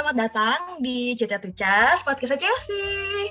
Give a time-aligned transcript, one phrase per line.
[0.00, 3.28] selamat datang di Cerita Tucas, podcast Chelsea.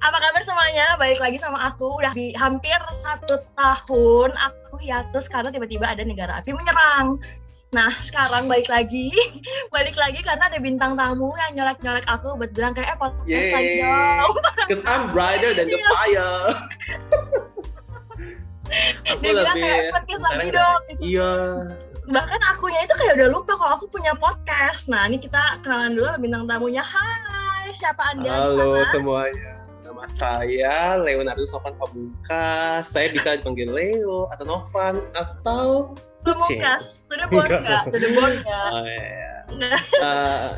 [0.00, 0.96] Apa kabar semuanya?
[0.96, 2.72] Balik lagi sama aku, udah di hampir
[3.04, 7.20] satu tahun aku hiatus karena tiba-tiba ada negara api menyerang.
[7.76, 9.12] Nah, sekarang balik lagi,
[9.76, 13.72] balik lagi karena ada bintang tamu yang nyolek-nyolek aku buat bilang kayak, eh podcast lagi
[13.84, 14.32] dong.
[14.72, 16.32] Cause I'm brighter than the fire.
[19.04, 20.80] aku Dia bilang kayak podcast lagi dong.
[20.80, 21.32] udah- Iya.
[22.10, 24.90] Bahkan akunya itu kayak udah lupa kalau aku punya podcast.
[24.90, 26.82] Nah, ini kita kenalan dulu bintang tamunya.
[26.82, 28.90] Hai, siapa Anda Halo sana?
[28.90, 29.52] semuanya.
[29.80, 32.82] Nama saya Leonardo Sofan Pamungkas.
[32.84, 35.94] Saya bisa dipanggil Leo atau Novan atau.
[36.20, 36.98] Pamungkas.
[37.08, 37.62] The bone Enggak.
[37.62, 37.82] nggak?
[37.86, 38.68] To the bone nggak?
[38.68, 39.28] Oh, iya.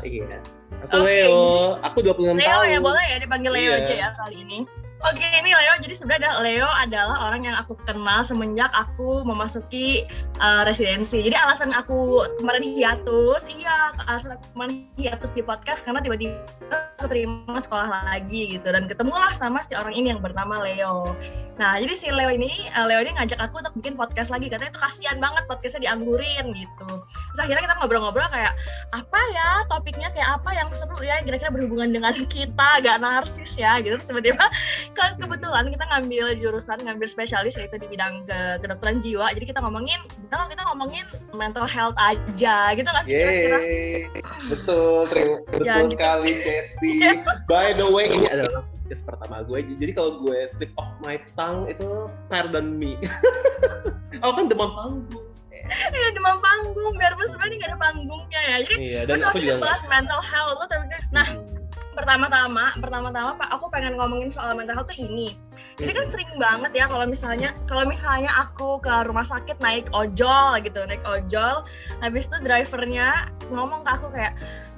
[0.03, 0.37] Eh, iya.
[0.85, 1.41] Aku Oke, Leo.
[1.81, 2.65] Aku 26 Leo tahun.
[2.67, 3.77] ya boleh ya dipanggil Leo Iya.
[3.79, 4.59] aja ya kali ini.
[5.03, 10.07] Oke ini Leo, jadi sebenarnya Leo adalah orang yang aku kenal semenjak aku memasuki
[10.39, 11.19] uh, residensi.
[11.19, 16.39] Jadi alasan aku kemarin hiatus, iya alasan aku kemarin hiatus di podcast karena tiba-tiba
[16.71, 21.11] aku terima sekolah lagi gitu dan ketemulah sama si orang ini yang bernama Leo.
[21.59, 24.71] Nah jadi si Leo ini, uh, Leo ini ngajak aku untuk bikin podcast lagi katanya
[24.71, 26.89] itu kasihan banget podcastnya dianggurin gitu.
[27.35, 28.55] Terus akhirnya kita ngobrol-ngobrol kayak
[28.95, 33.83] apa ya topiknya kayak apa yang seru ya kira-kira berhubungan dengan kita agak narsis ya
[33.83, 34.45] gitu Terus tiba-tiba
[34.93, 39.59] kan kebetulan kita ngambil jurusan ngambil spesialis yaitu di bidang ke kedokteran jiwa jadi kita
[39.59, 43.57] ngomongin kita kita ngomongin mental health aja gitu nggak sih kira-kira
[44.49, 45.91] betul, terima betul Ya, gitu.
[45.95, 46.99] sekali Jessie.
[47.51, 49.59] By the way, ini adalah podcast pertama gue.
[49.79, 51.87] Jadi kalau gue slip off my tongue itu
[52.27, 52.99] pardon me.
[54.23, 55.25] Aku kan demam panggung.
[55.95, 59.81] ya demam panggung biar sebenarnya nggak ada panggungnya ya jadi Iya, dan aku juga bahas
[59.87, 61.27] mental health lo tapi nah.
[61.93, 65.37] Pertama-tama pertama-tama pak aku pengen ngomongin soal mental health tuh ini.
[65.77, 70.59] Jadi kan sering banget ya kalau misalnya kalau misalnya aku ke rumah sakit naik ojol
[70.61, 71.65] gitu naik ojol
[72.01, 74.33] habis itu drivernya ngomong ke aku kayak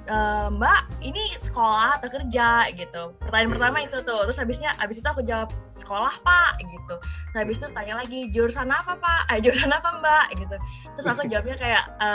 [0.06, 0.16] "E,
[0.54, 3.12] mbak ini sekolah atau kerja gitu.
[3.22, 4.26] Pertanyaan pertama itu tuh.
[4.26, 6.96] Terus habisnya habis itu aku jawab sekolah pak gitu.
[7.02, 9.20] Terus habis itu tanya lagi jurusan apa pak?
[9.34, 10.26] Eh jurusan apa mbak?
[10.38, 10.56] gitu.
[10.98, 12.08] Terus aku jawabnya kayak "E,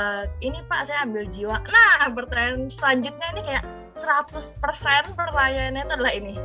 [0.43, 1.59] ini pak saya ambil jiwa.
[1.67, 3.63] Nah pertanyaan selanjutnya ini kayak
[3.99, 4.55] 100%
[5.19, 6.35] pertanyaannya itu adalah ini.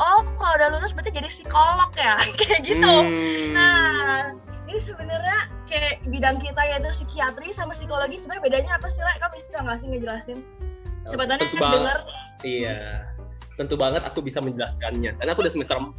[0.00, 2.16] Oh kalau udah lulus berarti jadi psikolog ya?
[2.40, 2.88] Kayak gitu.
[2.88, 3.52] Hmm.
[3.52, 4.32] nah
[4.70, 9.34] ini sebenarnya kayak bidang kita yaitu psikiatri sama psikologi sebenarnya bedanya apa sih lah kamu
[9.34, 10.38] bisa nggak sih ngejelasin
[11.16, 11.76] Tentu banget.
[11.78, 11.98] denger
[12.44, 12.78] Iya.
[13.56, 15.20] Tentu banget aku bisa menjelaskannya.
[15.20, 15.92] Karena aku udah semester 4.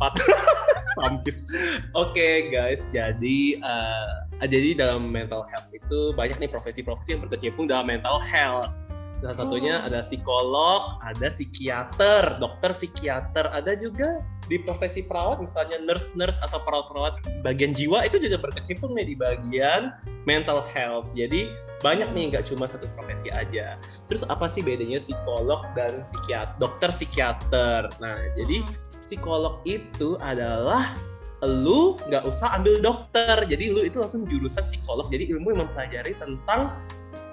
[0.97, 1.45] Sampis.
[2.03, 4.13] Oke guys, jadi eh,
[4.43, 8.73] jadi dalam mental health itu banyak nih profesi-profesi yang berkecimpung dalam mental health.
[9.21, 9.87] Salah satunya Hmm.
[9.87, 17.23] ada psikolog, ada psikiater, dokter psikiater, ada juga di profesi perawat misalnya nurse-nurse atau perawat-perawat
[17.45, 19.93] bagian jiwa itu juga berkecimpung nih di bagian
[20.25, 21.13] mental health.
[21.13, 21.47] Jadi
[21.81, 23.75] banyak nih nggak cuma satu profesi aja.
[24.05, 27.89] Terus apa sih bedanya psikolog dan psikiater, dokter psikiater?
[27.97, 28.63] Nah, jadi
[29.03, 30.93] psikolog itu adalah
[31.41, 35.09] lu nggak usah ambil dokter, jadi lu itu langsung jurusan psikolog.
[35.09, 36.77] Jadi ilmu yang mempelajari tentang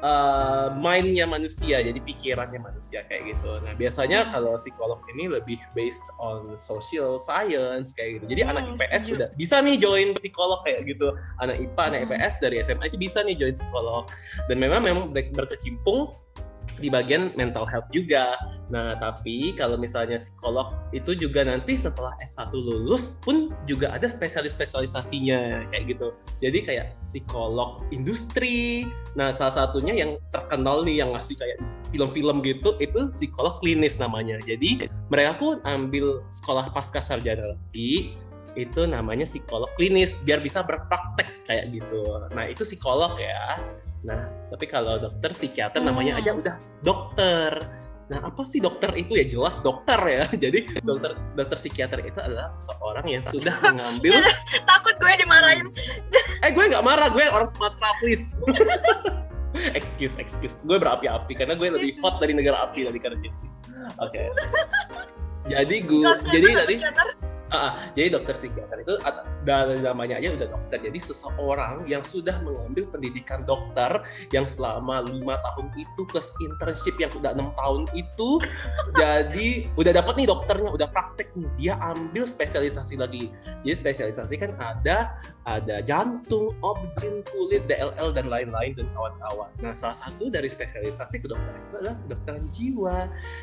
[0.01, 3.51] uh, mindnya manusia, jadi pikirannya manusia kayak gitu.
[3.61, 4.31] Nah, biasanya Hmm.
[4.31, 8.25] kalau psikolog ini lebih based on social science kayak gitu.
[8.29, 9.15] Jadi Hmm, anak IPS setuju.
[9.17, 11.09] udah bisa nih join psikolog kayak gitu.
[11.39, 12.07] Anak IPA, anak Hmm.
[12.11, 14.05] IPS dari SMA aja bisa nih join psikolog
[14.47, 16.15] dan memang memang ber- berkecimpung
[16.77, 18.37] di bagian mental health juga.
[18.69, 25.73] Nah, tapi kalau misalnya psikolog itu juga nanti setelah S1 lulus pun juga ada spesialis-spesialisasinya
[25.73, 26.13] kayak gitu.
[26.45, 28.85] Jadi kayak psikolog industri.
[29.17, 31.59] Nah, salah satunya yang terkenal nih yang ngasih kayak
[31.89, 34.37] film-film gitu itu psikolog klinis namanya.
[34.45, 38.13] Jadi mereka pun ambil sekolah pasca sarjana lagi
[38.59, 42.05] itu namanya psikolog klinis biar bisa berpraktek kayak gitu.
[42.37, 43.57] Nah, itu psikolog ya.
[44.03, 46.21] Nah, tapi kalau dokter psikiater namanya Hmm.
[46.23, 47.53] aja udah dokter.
[48.09, 50.25] Nah, apa sih dokter itu ya jelas dokter ya.
[50.49, 54.23] Jadi dokter dokter psikiater itu adalah seseorang yang sudah mengambil
[54.71, 55.67] takut gue dimarahin
[56.41, 58.33] eh gue nggak marah, gue orang Sumatera please.
[59.75, 60.57] excuse, excuse.
[60.63, 63.45] Gue berapi-api karena gue lebih hot dari negara api dari karena.
[63.99, 64.31] Oke.
[65.49, 66.75] Jadi gue jadi tadi
[67.53, 67.73] ah.
[67.97, 68.95] jadi dokter psikiater itu
[69.49, 70.79] dari namanya aja udah dokter.
[70.85, 74.05] Jadi seseorang yang sudah mengambil pendidikan dokter
[74.35, 78.43] yang selama lima tahun itu plus internship yang udah enam tahun itu,
[79.01, 79.49] jadi
[79.79, 81.49] udah dapat nih dokternya, udah praktek nih.
[81.57, 83.33] Dia ambil spesialisasi lagi.
[83.65, 85.17] Jadi spesialisasi kan ada
[85.49, 89.49] ada jantung, objin, kulit, DLL dan lain-lain dan kawan-kawan.
[89.65, 92.99] Nah, salah satu dari spesialisasi kedokteran itu adalah kedokteran jiwa.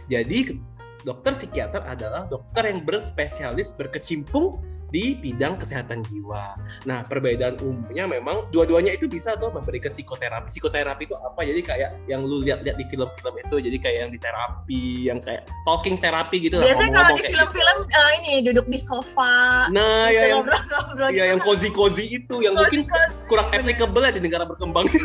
[0.06, 0.75] Jadi ke-
[1.06, 4.58] dokter psikiater adalah dokter yang berspesialis berkecimpung
[4.94, 6.56] di bidang kesehatan jiwa.
[6.88, 10.48] Nah, perbedaan umumnya memang dua-duanya itu bisa tuh memberikan psikoterapi.
[10.48, 11.42] Psikoterapi itu apa?
[11.44, 15.50] Jadi kayak yang lu lihat-lihat di film-film itu, jadi kayak yang di terapi, yang kayak
[15.68, 16.64] talking terapi gitu.
[16.64, 17.98] Biasanya kalau di film-film gitu.
[17.98, 19.68] uh, ini duduk di sofa.
[19.74, 22.88] Nah, ya yang ngobrol, ya yang cozy-cozy itu, yang mungkin
[23.28, 24.88] kurang applicable ya di negara berkembang.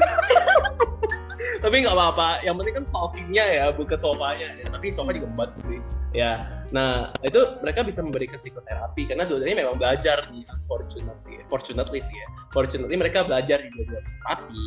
[1.60, 2.28] tapi nggak apa-apa.
[2.42, 4.48] Yang penting kan talkingnya ya bukan sofanya.
[4.56, 4.66] Ya.
[4.72, 5.80] tapi sofa juga membantu sih.
[6.10, 6.64] Ya.
[6.74, 12.28] Nah itu mereka bisa memberikan psikoterapi karena dua-duanya memang belajar di unfortunately fortunately sih ya.
[12.50, 14.10] Fortunately mereka belajar di dua-duanya.
[14.26, 14.64] Tapi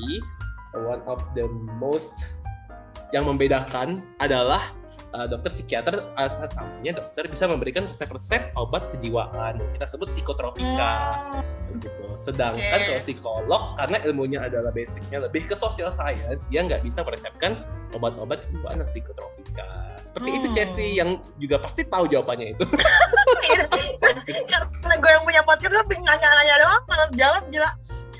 [0.87, 1.45] one of the
[1.81, 2.39] most
[3.13, 4.73] yang membedakan adalah
[5.13, 5.95] uh, dokter psikiater
[6.49, 10.93] samanya dokter bisa memberikan resep-resep obat kejiwaan kita sebut psikotropika
[11.39, 11.81] hmm.
[11.81, 12.85] gitu Sedangkan okay.
[12.89, 17.57] kalau psikolog karena ilmunya adalah basicnya lebih ke social science, dia nggak bisa meresepkan
[17.93, 19.97] obat-obat kejiwaan dan psikotropika.
[20.03, 20.37] Seperti hmm.
[20.37, 22.65] itu Chelsea yang juga pasti tahu jawabannya itu.
[23.43, 23.67] Iya,
[24.79, 27.69] karena gue yang punya podcast gue nanya-nanya doang, malas jawab gila.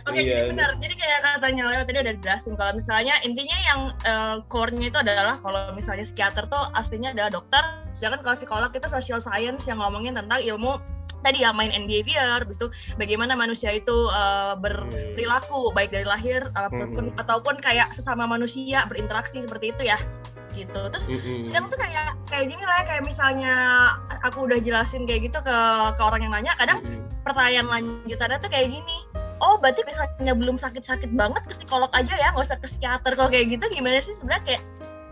[0.04, 0.76] Oke, okay, iya, benar.
[0.84, 5.40] Jadi kayak katanya Leo tadi udah dijelasin kalau misalnya intinya yang uh, core-nya itu adalah
[5.40, 7.64] kalau misalnya psikiater tuh aslinya adalah dokter,
[7.96, 10.76] sedangkan kalau psikolog itu social science yang ngomongin tentang ilmu
[11.24, 12.68] tadi ya main and behavior, habis itu
[13.00, 17.22] bagaimana manusia itu uh, berperilaku baik dari lahir ataupun, hmm.
[17.24, 19.96] ataupun kayak sesama manusia berinteraksi seperti itu ya
[20.54, 21.50] gitu terus mm-hmm.
[21.50, 23.56] kadang tuh kayak kayak gini lah kayak misalnya
[24.22, 25.58] aku udah jelasin kayak gitu ke
[25.98, 27.26] ke orang yang nanya kadang mm-hmm.
[27.26, 28.98] pertanyaan lanjutannya tuh kayak gini
[29.41, 33.18] oh berarti misalnya belum sakit-sakit banget ke psikolog aja ya nggak usah ke psikiater.
[33.18, 34.63] Kalau kayak gitu gimana sih sebenarnya kayak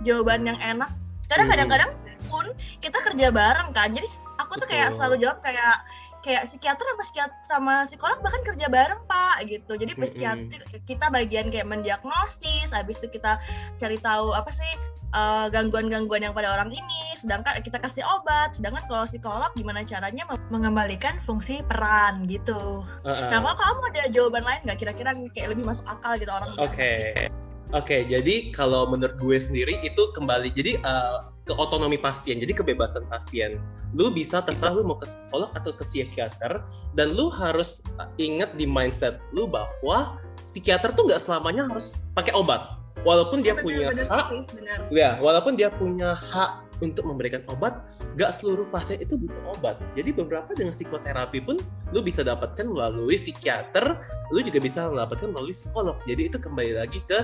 [0.06, 0.90] jawaban yang enak?
[1.32, 1.90] Kadang kadang-kadang
[2.28, 2.46] pun
[2.84, 3.96] kita kerja bareng kan.
[3.96, 4.08] Jadi
[4.38, 5.82] aku tuh kayak selalu jawab kayak
[6.22, 9.74] kayak psikiater sama psikiater sama psikolog bahkan kerja bareng pak gitu.
[9.78, 13.42] Jadi psikiater kita bagian kayak mendiagnosis habis itu kita
[13.78, 14.72] cari tahu apa sih
[15.12, 15.52] gangguan
[15.92, 17.04] gangguan-gangguan yang pada orang ini.
[17.20, 22.86] Sedangkan kita kasih obat sedangkan kalau psikolog gimana caranya mengembalikan fungsi peran gitu.
[23.04, 23.30] Uh -uh.
[23.30, 26.56] nah kalau kamu ada jawaban lain nggak kira-kira kayak lebih masuk akal gitu orang?
[26.58, 26.72] Oke.
[26.72, 27.51] okay.
[27.72, 32.52] Oke, okay, jadi kalau menurut gue sendiri itu kembali jadi uh, ke otonomi pasien, jadi
[32.52, 33.64] kebebasan pasien.
[33.96, 36.68] Lu bisa terserah lu mau ke psikolog atau ke psikiater,
[37.00, 37.80] dan lu harus
[38.20, 40.20] ingat di mindset lu bahwa
[40.52, 42.76] psikiater tuh nggak selamanya harus pakai obat,
[43.08, 44.78] walaupun dia benar, punya benar, hak, benar.
[44.92, 47.78] ya, walaupun dia punya hak untuk memberikan obat,
[48.18, 49.78] gak seluruh pasien itu butuh obat.
[49.94, 51.62] Jadi beberapa dengan psikoterapi pun
[51.94, 54.02] lu bisa dapatkan melalui psikiater,
[54.34, 55.96] lu juga bisa mendapatkan melalui psikolog.
[56.10, 57.22] Jadi itu kembali lagi ke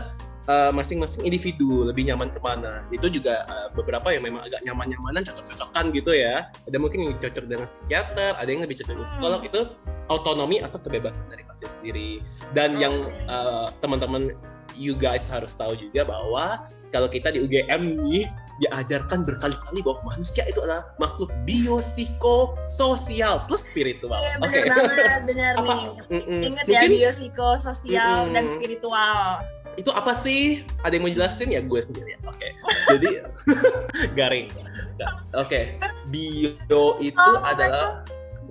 [0.48, 2.88] uh, masing-masing individu lebih nyaman ke mana.
[2.90, 6.50] Itu juga uh, beberapa yang memang agak nyaman-nyamanan, cocok-cocokan gitu ya.
[6.66, 9.42] Ada mungkin yang cocok dengan psikiater, ada yang lebih cocok dengan psikolog.
[9.44, 9.62] Itu
[10.08, 12.24] autonomi atau kebebasan dari pasien sendiri.
[12.56, 12.96] Dan yang
[13.28, 14.34] uh, teman-teman
[14.76, 18.28] you guys harus tahu juga bahwa kalau kita di UGM nih
[18.58, 24.18] diajarkan berkali-kali bahwa manusia itu adalah makhluk biopsikososial plus spiritual.
[24.18, 24.66] Iya benar okay.
[24.66, 25.86] banget, benar nih.
[26.50, 28.34] Ingat ya biopsikososial mm -mm.
[28.34, 29.46] dan spiritual.
[29.78, 30.66] Itu apa sih?
[30.82, 32.18] Ada yang mau jelasin ya gue sendiri.
[32.26, 32.36] Oke.
[32.42, 32.52] Okay.
[32.98, 33.10] Jadi
[34.18, 34.48] garing.
[35.38, 35.46] Oke.
[35.46, 35.64] Okay.
[36.10, 38.02] Bio itu oh, adalah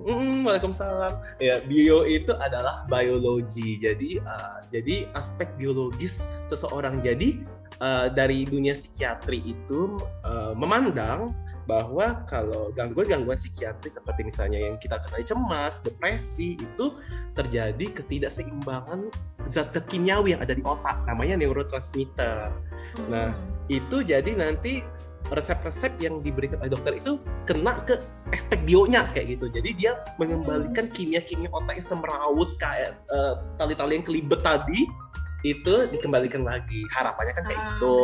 [0.07, 1.19] Mm, Waalaikumsalam.
[1.35, 3.75] Ya, bio itu adalah biologi.
[3.75, 7.03] Jadi, uh, jadi aspek biologis seseorang.
[7.03, 7.43] Jadi
[7.83, 11.35] uh, dari dunia psikiatri itu uh, memandang
[11.67, 16.95] bahwa kalau gangguan-gangguan psikiatri seperti misalnya yang kita kenal cemas, depresi itu
[17.35, 19.11] terjadi ketidakseimbangan
[19.51, 22.55] zat-zat kimiawi yang ada di otak namanya neurotransmitter.
[23.11, 23.67] Nah, hmm.
[23.67, 24.79] itu jadi nanti
[25.27, 27.99] resep-resep yang diberikan oleh dokter itu kena ke
[28.31, 29.51] aspek bionya kayak gitu.
[29.51, 34.87] Jadi dia mengembalikan kimia-kimia otak yang semrawut kayak uh, tali-tali yang kelibet tadi
[35.45, 37.97] itu dikembalikan lagi harapannya kan kayak ah, gitu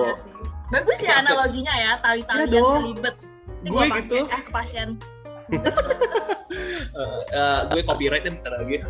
[0.70, 2.94] bagus ya analoginya ya tali-tali ya yang
[3.64, 5.00] gue gitu eh ke pasien
[6.94, 8.84] uh, uh, gue copyright bentar lagi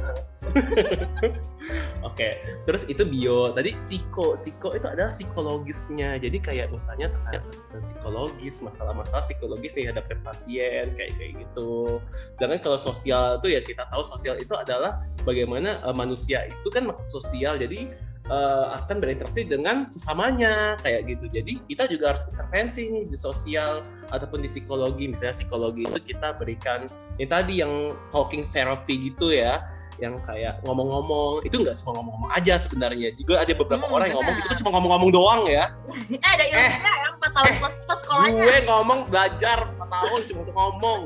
[2.03, 2.34] Oke, okay.
[2.68, 3.56] terus itu bio.
[3.56, 6.20] Tadi psiko, psiko itu adalah psikologisnya.
[6.20, 7.48] Jadi kayak misalnya tentang
[7.80, 12.03] psikologis, masalah-masalah psikologis yang hadapin pasien kayak kayak gitu.
[12.36, 16.92] Sedangkan kalau sosial itu ya kita tahu sosial itu adalah bagaimana uh, manusia itu kan
[17.08, 17.56] sosial.
[17.56, 17.89] Jadi
[18.32, 21.25] uh, akan berinteraksi dengan sesamanya kayak gitu.
[21.32, 25.10] Jadi kita juga harus intervensi nih di sosial ataupun di psikologi.
[25.12, 26.88] Misalnya psikologi itu kita berikan
[27.20, 29.63] ini tadi yang talking therapy gitu ya
[30.01, 31.46] yang kayak ngomong-ngomong.
[31.46, 33.13] Itu nggak cuma ngomong-ngomong aja sebenarnya.
[33.18, 35.65] Juga ada beberapa hmm, orang yang ngomong itu kan cuma ngomong-ngomong doang ya.
[36.24, 38.32] Eh ada ilmunya eh, yang empat tahun eh, plus plus sekolahnya.
[38.34, 41.01] gue ngomong belajar empat tahun cuma untuk ngomong.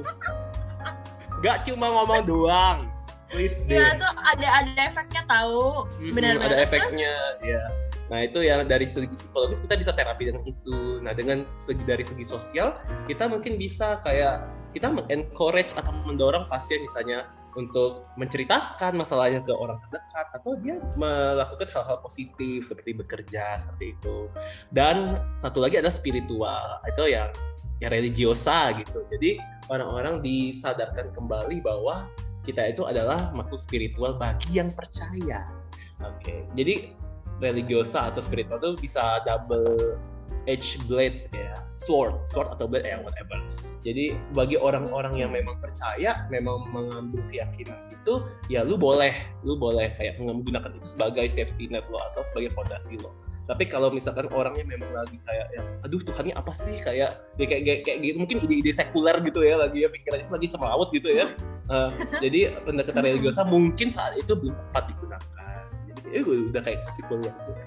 [1.37, 2.96] Nggak cuma ngomong doang
[3.27, 5.83] Please Iya tuh ada ada efeknya tahu.
[6.15, 6.47] Benar-benar.
[6.47, 7.63] Ada efeknya, ya.
[8.07, 11.03] Nah itu yang dari segi psikologis kita bisa terapi dengan itu.
[11.03, 12.71] Nah dengan segi dari segi sosial
[13.11, 19.81] kita mungkin bisa kayak kita encourage atau mendorong pasien misalnya untuk menceritakan masalahnya ke orang
[19.81, 24.29] terdekat atau dia melakukan hal-hal positif seperti bekerja seperti itu
[24.69, 27.33] dan satu lagi adalah spiritual itu yang
[27.81, 29.41] yang religiosa gitu jadi
[29.73, 32.05] orang-orang disadarkan kembali bahwa
[32.47, 35.51] kita itu adalah makhluk spiritual bagi yang percaya
[35.99, 36.47] oke okay.
[36.55, 36.95] jadi
[37.43, 39.99] religiosa atau spiritual itu bisa double
[40.47, 43.37] edge blade ya sword sword atau blade ya whatever
[43.83, 49.13] jadi bagi orang-orang yang memang percaya memang mengambil keyakinan itu ya lu boleh
[49.43, 53.11] lu boleh kayak menggunakan itu sebagai safety net lo atau sebagai fondasi lo
[53.47, 57.63] tapi kalau misalkan orangnya memang lagi kayak yang aduh Tuhannya apa sih kayak ya kayak
[57.63, 61.31] kayak, kayak gitu mungkin ide-ide sekuler gitu ya lagi ya pikirannya lagi semrawut gitu ya
[61.71, 61.89] uh,
[62.19, 67.03] jadi pendekatan religiosa mungkin saat itu belum tepat digunakan jadi ya gue udah kayak kasih
[67.07, 67.63] kuliah gitu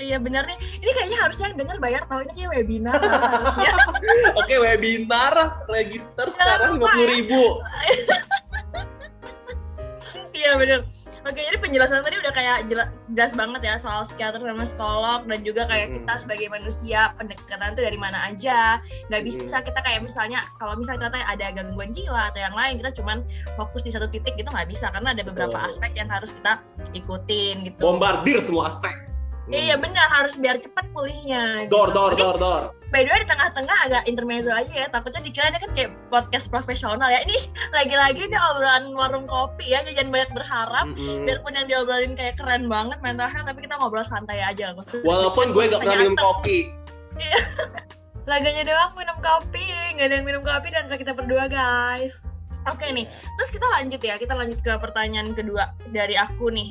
[0.00, 0.56] Iya benar nih.
[0.80, 2.96] Ini kayaknya harusnya yang dengar bayar tahu ini kayak webinar
[3.36, 3.72] harusnya.
[4.32, 7.42] Oke webinar register sekarang lima puluh ribu.
[10.32, 10.80] Iya benar.
[11.28, 15.40] Oke, jadi penjelasan tadi udah kayak jelas, jelas banget ya soal psikiater sama psikolog dan
[15.44, 15.96] juga kayak hmm.
[16.00, 18.80] kita sebagai manusia pendekatan itu dari mana aja.
[19.12, 19.66] Gak bisa hmm.
[19.68, 23.20] kita kayak misalnya kalau misalnya ternyata ada gangguan jiwa atau yang lain kita cuman
[23.60, 25.68] fokus di satu titik itu nggak bisa karena ada beberapa Betul.
[25.68, 26.64] aspek yang harus kita
[26.96, 27.78] ikutin gitu.
[27.84, 29.09] Bombardir semua aspek.
[29.50, 29.82] Iya hmm.
[29.82, 31.66] benar harus biar cepat pulihnya.
[31.66, 31.98] Dor gitu.
[31.98, 32.62] dor dor dor.
[32.90, 34.86] By the way di tengah-tengah agak intermezzo aja ya.
[34.90, 37.22] Takutnya dikira ini kan kayak podcast profesional ya.
[37.26, 37.38] Ini
[37.74, 39.82] lagi-lagi ini obrolan warung kopi ya.
[39.82, 40.86] Jangan banyak berharap.
[40.90, 41.18] Mm -hmm.
[41.26, 44.74] Biarpun yang diobrolin kayak keren banget mental health, tapi kita ngobrol santai aja.
[44.74, 46.70] Maksudnya, Walaupun gue gak pernah minum kopi.
[47.18, 47.38] Iya.
[48.30, 49.66] Laganya doang minum kopi,
[49.98, 52.22] nggak ada yang minum kopi dan kita berdua guys.
[52.70, 56.70] Oke okay, nih, terus kita lanjut ya, kita lanjut ke pertanyaan kedua dari aku nih.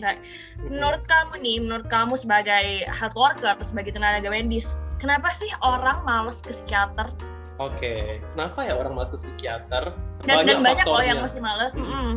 [0.63, 6.39] Menurut kamu nih, menurut kamu sebagai health worker, sebagai tenaga medis, kenapa sih orang males
[6.39, 7.11] ke psikiater?
[7.59, 8.03] Oke, okay.
[8.31, 9.91] kenapa ya orang males ke psikiater?
[10.23, 11.75] Dan banyak, dan banyak loh yang masih males.
[11.75, 11.83] Hmm.
[11.83, 12.13] Mm.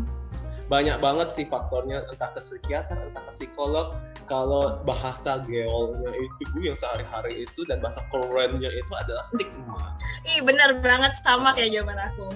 [0.71, 3.99] Banyak banget sih faktornya, entah ke psikiater, entah ke psikolog.
[4.31, 9.99] Kalau bahasa geolnya itu yang sehari-hari itu dan bahasa kerennya itu adalah stigma.
[10.23, 12.31] Ih bener banget sama kayak jawaban aku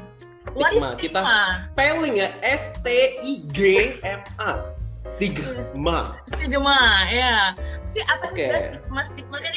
[0.47, 0.89] stigma.
[0.95, 1.21] Kita
[1.67, 2.87] spelling ya S T
[3.23, 3.59] I G
[4.07, 4.71] M A.
[5.03, 6.19] Stigma.
[6.31, 7.55] Stigma, ya.
[7.91, 8.51] Si apa okay.
[8.55, 9.01] sih stigma?
[9.07, 9.53] Stigma kan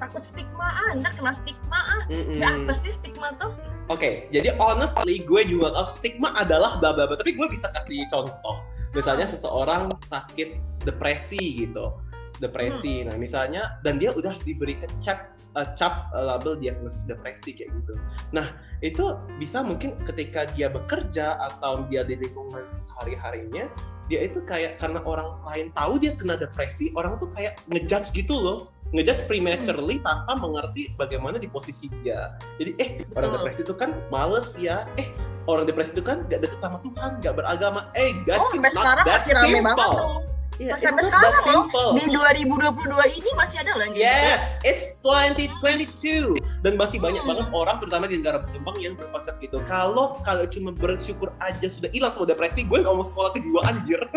[0.00, 2.02] takut stigma anak kena stigma ah.
[2.08, 2.40] Mm -mm.
[2.40, 3.52] apa sih stigma tuh?
[3.90, 7.68] Oke, okay, jadi honestly gue juga tahu stigma adalah bla bla bla, tapi gue bisa
[7.74, 8.62] kasih contoh.
[8.94, 9.34] Misalnya hmm.
[9.34, 11.98] seseorang sakit depresi gitu.
[12.38, 13.02] Depresi.
[13.02, 13.10] Hmm.
[13.10, 17.94] Nah, misalnya dan dia udah diberikan cap uh, cap uh, label diagnosis depresi kayak gitu.
[18.34, 23.66] Nah, itu bisa mungkin ketika dia bekerja atau dia di lingkungan sehari-harinya,
[24.10, 28.34] dia itu kayak karena orang lain tahu dia kena depresi, orang tuh kayak ngejudge gitu
[28.34, 28.58] loh.
[28.90, 30.06] Ngejudge prematurely hmm.
[30.06, 32.34] tanpa mengerti bagaimana di posisi dia.
[32.58, 34.82] Jadi, eh, orang depresi itu kan males ya.
[34.98, 35.06] Eh,
[35.46, 37.94] orang depresi itu kan gak deket sama Tuhan, gak beragama.
[37.94, 40.26] Eh, guys, oh, it's not that simple.
[40.60, 41.96] Yeah, masih sampai sekarang loh.
[41.96, 43.96] Di 2022 ini masih ada lagi.
[43.96, 47.30] Yes, it's 2022 dan masih banyak hmm.
[47.32, 49.64] banget orang terutama di negara berkembang yang berkonsep gitu.
[49.64, 54.00] Kalau kalau cuma bersyukur aja sudah hilang semua depresi, gue nggak mau sekolah kedua anjir.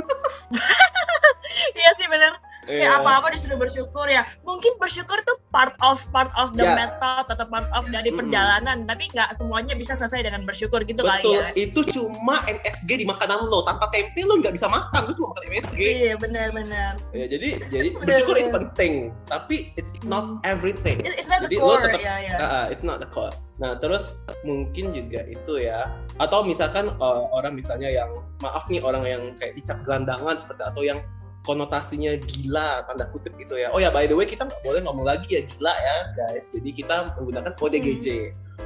[1.53, 2.33] Iya sih bener
[2.67, 2.99] kayak yeah.
[2.99, 6.75] apa-apa disuruh bersyukur ya mungkin bersyukur tuh part of part of the yeah.
[6.75, 8.17] method atau part of dari mm.
[8.17, 12.89] perjalanan tapi nggak semuanya bisa selesai dengan bersyukur gitu betul kali ya itu cuma MSG
[13.03, 16.91] di makanan lo tanpa tempe lo nggak bisa makan lo cuma makan MSG iya benar-benar
[17.11, 18.93] ya jadi jadi bersyukur itu penting
[19.27, 20.37] tapi it's not mm.
[20.47, 22.37] everything it's not jadi the core, lo tetap yeah, yeah.
[22.39, 25.93] Uh, it's not the core Nah, terus mungkin juga itu ya.
[26.17, 28.09] Atau misalkan uh, orang misalnya yang
[28.41, 30.99] maaf nih orang yang kayak dicap gelandangan seperti atau yang
[31.43, 33.69] konotasinya gila tanda kutip gitu ya.
[33.75, 36.49] Oh ya by the way kita nggak boleh ngomong lagi ya gila ya guys.
[36.49, 37.85] Jadi kita menggunakan kode hmm.
[37.85, 38.07] GJ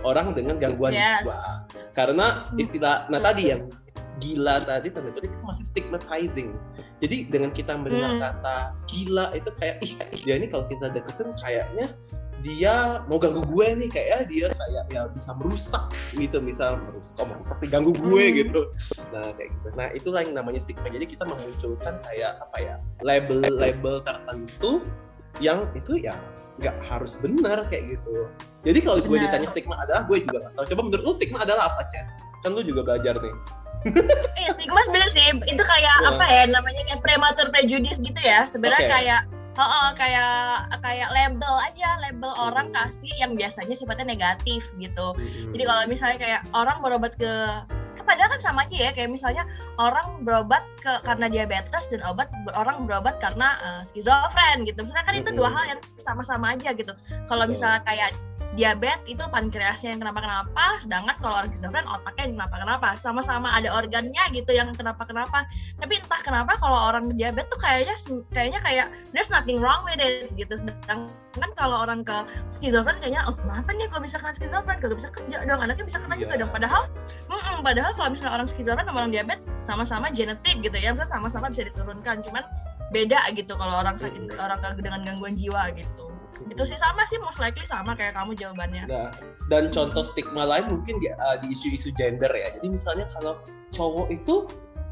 [0.05, 1.25] orang dengan gangguan yes.
[1.25, 1.37] jiwa.
[1.97, 2.61] Karena hmm.
[2.61, 3.69] istilah nah tadi yang
[4.17, 6.53] gila tadi tanda kutip itu masih stigmatizing.
[6.97, 8.21] Jadi dengan kita mendengar hmm.
[8.21, 8.57] kata
[8.89, 11.85] gila itu kayak ih dia ini kalau kita deketin kayaknya
[12.47, 15.83] dia mau ganggu gue nih kayak ya dia kayak ya bisa merusak
[16.15, 18.35] gitu bisa merusak oh, merusak ganggu gue hmm.
[18.39, 18.61] gitu.
[19.11, 19.67] Nah kayak gitu.
[19.75, 20.87] Nah itulah yang namanya stigma.
[20.87, 24.87] Jadi kita memunculkan kayak apa ya label-label tertentu
[25.43, 26.15] yang itu ya
[26.57, 28.31] nggak harus benar kayak gitu.
[28.63, 30.65] Jadi kalau gue ditanya stigma adalah gue juga nggak tahu.
[30.71, 32.15] Coba menurut lu stigma adalah apa Ces?
[32.47, 33.35] Kan lu juga belajar nih.
[34.39, 36.09] Iya stigma sebenarnya sih itu kayak yeah.
[36.15, 38.47] apa ya namanya kayak prematur prejudice gitu ya.
[38.47, 38.93] Sebenarnya okay.
[38.95, 39.21] kayak
[39.57, 42.45] Oh, oh, kayak kayak label aja, label hmm.
[42.53, 45.17] orang kasih yang biasanya sifatnya negatif gitu.
[45.17, 45.51] Hmm.
[45.57, 47.33] Jadi kalau misalnya kayak orang berobat ke
[48.07, 49.43] padahal kan sama aja ya kayak misalnya
[49.75, 55.15] orang berobat ke karena diabetes dan obat orang berobat karena uh, skizofren gitu misalnya kan
[55.19, 56.95] itu dua hal yang sama-sama aja gitu
[57.27, 58.15] kalau misalnya kayak
[58.57, 62.87] diabetes itu pankreasnya yang kenapa-kenapa, sedangkan kalau orang skizofren otaknya yang kenapa-kenapa.
[62.97, 65.45] Sama-sama ada organnya gitu yang kenapa-kenapa.
[65.77, 67.95] Tapi entah kenapa kalau orang diabetes tuh kayaknya
[68.33, 70.57] kayaknya kayak there's nothing wrong with it gitu.
[70.57, 71.05] Sedangkan
[71.53, 72.17] kalau orang ke
[72.49, 74.75] skizofren kayaknya oh kenapa nih kok bisa kena skizofren?
[74.81, 76.21] Gak bisa kerja dong, anaknya bisa kena yeah.
[76.25, 76.51] juga dong.
[76.51, 76.81] Padahal
[77.29, 81.53] mm -mm, padahal kalau misalnya orang skizofren sama orang diabetes sama-sama genetik gitu ya, sama-sama
[81.53, 82.25] bisa diturunkan.
[82.25, 82.41] Cuman
[82.89, 86.06] beda gitu kalau orang sakit orang dengan gangguan jiwa gitu
[86.45, 88.85] itu sih sama sih most likely sama kayak kamu jawabannya.
[88.85, 89.09] Nah
[89.49, 92.53] dan contoh stigma lain mungkin di, uh, di isu-isu gender ya.
[92.59, 93.41] Jadi misalnya kalau
[93.73, 94.45] cowok itu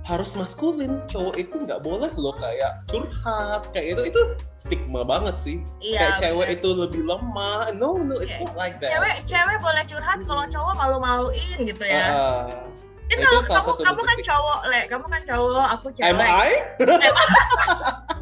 [0.06, 4.22] harus maskulin cowok itu nggak boleh loh kayak curhat kayak itu itu
[4.54, 5.58] stigma banget sih.
[5.82, 8.46] Iya, kayak cewek itu lebih lemah no no it's okay.
[8.46, 8.94] not like that.
[8.94, 12.06] Cewek cewek boleh curhat kalau cowok malu-maluin gitu ya.
[12.14, 12.46] Uh,
[13.10, 14.82] kan kalau kamu kamu kan cowok le.
[14.86, 16.10] Kamu kan cowok aku cewek.
[16.14, 16.50] Am I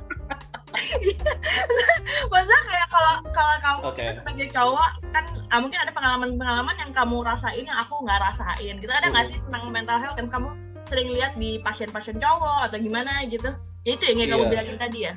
[2.32, 4.10] Maksudnya kayak kalau kalau kamu okay.
[4.20, 8.74] sebagai cowok kan ah, mungkin ada pengalaman-pengalaman yang kamu rasain yang aku nggak rasain.
[8.80, 9.32] Gitu ada nggak mm.
[9.32, 10.50] sih tentang mental health yang kamu
[10.88, 13.50] sering lihat di pasien-pasien cowok atau gimana gitu?
[13.84, 14.40] Ya itu yang, yang yeah.
[14.40, 15.14] kamu bilangin tadi ya.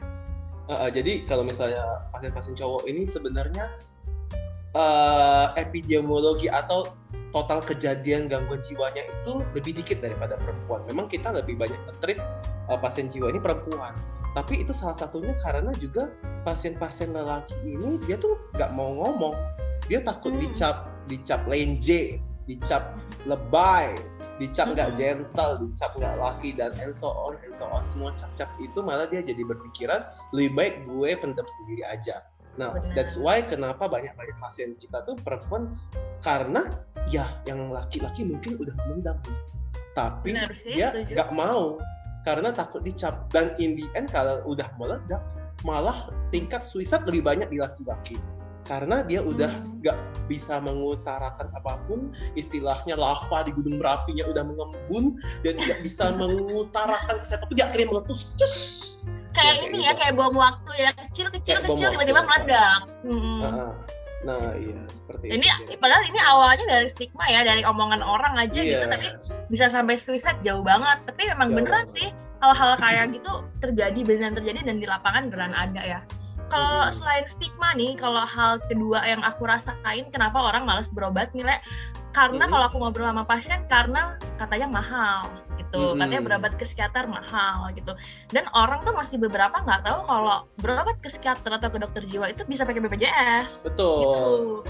[0.66, 3.70] Uh, uh, jadi kalau misalnya pasien-pasien cowok ini sebenarnya
[4.74, 6.90] uh, epidemiologi atau
[7.34, 10.84] total kejadian gangguan jiwanya itu lebih dikit daripada perempuan.
[10.86, 12.18] Memang kita lebih banyak treat
[12.70, 13.94] uh, pasien jiwa ini perempuan
[14.36, 16.12] tapi itu salah satunya karena juga
[16.44, 19.32] pasien-pasien lelaki ini dia tuh nggak mau ngomong
[19.88, 20.44] dia takut hmm.
[20.44, 22.92] dicap dicap lenje dicap
[23.24, 23.96] lebay
[24.36, 24.98] dicap nggak hmm.
[25.00, 29.08] gentle dicap nggak laki dan and so on and so on semua cap-cap itu malah
[29.08, 30.04] dia jadi berpikiran
[30.36, 32.20] lebih baik gue pendem sendiri aja
[32.60, 32.92] nah Benar.
[32.92, 35.72] that's why kenapa banyak-banyak pasien kita tuh perempuan
[36.20, 36.62] karena
[37.10, 39.18] ya yang laki-laki mungkin udah mendam.
[39.96, 41.80] Tapi Benar sih, dia nggak mau.
[42.26, 45.22] Karena takut dicap dan in the end kalau udah meledak
[45.62, 48.18] malah tingkat suicide lebih banyak di laki-laki.
[48.66, 49.78] Karena dia udah hmm.
[49.78, 50.26] nggak hmm.
[50.26, 52.10] bisa mengutarakan apa pun.
[52.34, 58.34] Istilahnya lava di gunung berapinya udah mengembun dan tidak bisa mengutarakan siapa dia akhirnya meletus.
[58.34, 58.56] Cus!
[59.36, 60.00] Kayak ya, ini ya gitu.
[60.02, 60.90] kayak bom waktu ya.
[60.98, 62.80] Kecil kecil kayak kecil tiba-tiba meledak.
[63.06, 63.40] Hmm.
[63.46, 63.72] uh,
[64.24, 65.44] Nah, iya seperti ini.
[65.44, 65.76] Itu.
[65.76, 68.80] Padahal ini awalnya dari stigma ya, dari omongan orang aja yeah.
[68.80, 69.06] gitu, tapi
[69.52, 71.04] bisa sampai suicide jauh banget.
[71.04, 72.08] Tapi memang jauh beneran sih
[72.40, 73.32] hal-hal kayak gitu
[73.64, 76.00] terjadi beneran terjadi dan di lapangan beneran ada ya.
[76.46, 81.42] Kalau selain stigma nih, kalau hal kedua yang aku rasain, kenapa orang malas berobat nih,
[81.42, 81.58] Le?
[82.16, 85.28] Karena kalau aku ngobrol sama pasien, karena katanya mahal
[85.60, 85.92] gitu.
[85.92, 86.00] Hmm.
[86.00, 87.92] katanya berobat ke psikiater mahal gitu.
[88.32, 92.32] Dan orang tuh masih beberapa nggak tahu kalau berobat ke psikiater atau ke dokter jiwa
[92.32, 94.00] itu bisa pakai BPJS betul.
[94.00, 94.22] Gitu.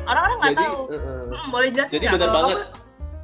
[0.08, 0.78] orang-orang nggak tahu.
[0.90, 2.58] uh, hmm, boleh jelasin jadi benar banget.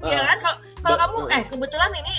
[0.03, 0.39] Iya uh, kan?
[0.43, 2.13] Kalau kalau kamu eh kebetulan ini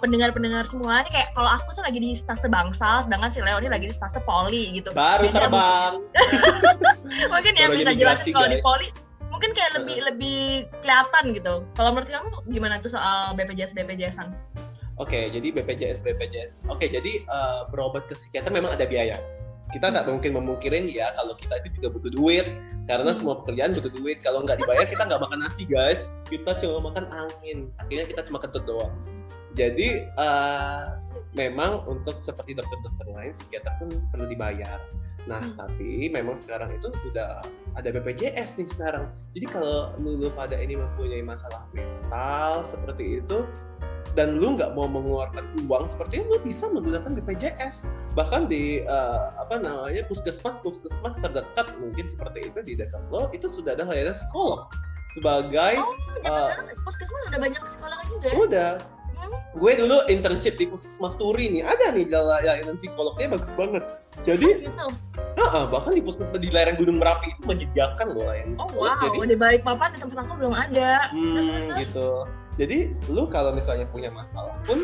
[0.00, 3.68] pendengar-pendengar semua ini kayak kalau aku tuh lagi di stase Bangsal sedangkan si Leo ini
[3.68, 4.96] lagi di stase Poli gitu.
[4.96, 5.92] Baru Beda terbang.
[6.00, 8.88] Mungkin, mungkin ya bisa jelasin kalau di Poli
[9.38, 10.04] mungkin kayak lebih uh.
[10.10, 10.40] lebih
[10.82, 11.54] kelihatan gitu.
[11.78, 14.34] Kalau menurut kamu gimana tuh soal BPJS BPJSan?
[14.98, 16.50] Oke, okay, jadi BPJS BPJS.
[16.66, 19.22] Oke, okay, jadi uh, berobat ke psikiater memang ada biaya.
[19.70, 22.46] Kita nggak mungkin memungkirin ya kalau kita itu juga butuh duit
[22.90, 24.18] karena semua pekerjaan butuh duit.
[24.26, 26.10] Kalau nggak dibayar kita nggak makan nasi guys.
[26.26, 27.70] Kita cuma makan angin.
[27.78, 28.90] Akhirnya kita cuma kentut doang.
[29.54, 30.98] Jadi uh,
[31.38, 34.82] memang untuk seperti dokter-dokter lain psikiater pun perlu dibayar.
[35.30, 35.54] Nah, hmm.
[35.54, 37.46] tapi memang sekarang itu sudah
[37.78, 39.12] ada BPJS nih sekarang.
[39.38, 43.46] Jadi kalau lu, lu pada ini mempunyai masalah mental seperti itu,
[44.16, 47.86] dan lu nggak mau mengeluarkan uang seperti itu lu bisa menggunakan BPJS
[48.18, 53.46] bahkan di uh, apa namanya puskesmas puskesmas terdekat mungkin seperti itu di dekat lo itu
[53.46, 54.66] sudah ada layanan psikolog
[55.14, 55.94] sebagai oh,
[56.26, 56.50] uh,
[56.82, 58.34] puskesmas udah banyak psikolog juga ya?
[58.34, 58.72] udah.
[59.58, 61.62] Gue dulu internship di puskesmas Turi nih.
[61.66, 63.84] Ada nih layanan psikolognya bagus banget.
[64.22, 64.88] Jadi oh,
[65.36, 65.60] gitu.
[65.72, 68.98] bahkan di puskesmas di lereng Gunung Merapi itu menyediakan loh layanan oh, wow.
[68.98, 71.10] jadi di balik papan di tempat aku belum ada.
[71.10, 72.28] Hmm, gitu.
[72.58, 74.78] Jadi lu kalau misalnya punya masalah pun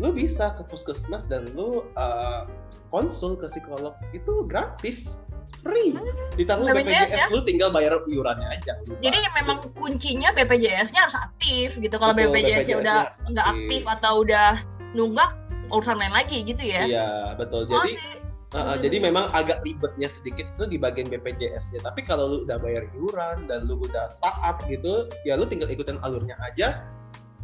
[0.00, 2.48] lu bisa ke puskesmas dan lu uh,
[2.90, 3.92] konsul ke psikolog.
[4.16, 5.28] Itu gratis
[5.60, 5.92] free
[6.36, 7.26] ditanggung BPJS, BPJS ya?
[7.32, 9.00] lu tinggal bayar iurannya aja lupa.
[9.04, 12.98] jadi memang kuncinya BPJS-nya harus aktif gitu kalau BPJS-nya udah
[13.30, 13.82] nggak aktif.
[13.86, 14.60] atau udah
[14.96, 15.30] nunggak
[15.70, 18.20] urusan lain lagi gitu ya iya betul oh, jadi
[18.50, 21.86] Uh, uh, jadi memang agak ribetnya sedikit tuh di bagian BPJS-nya.
[21.86, 26.02] Tapi kalau lu udah bayar iuran dan lu udah taat gitu, ya lu tinggal ikutin
[26.02, 26.82] alurnya aja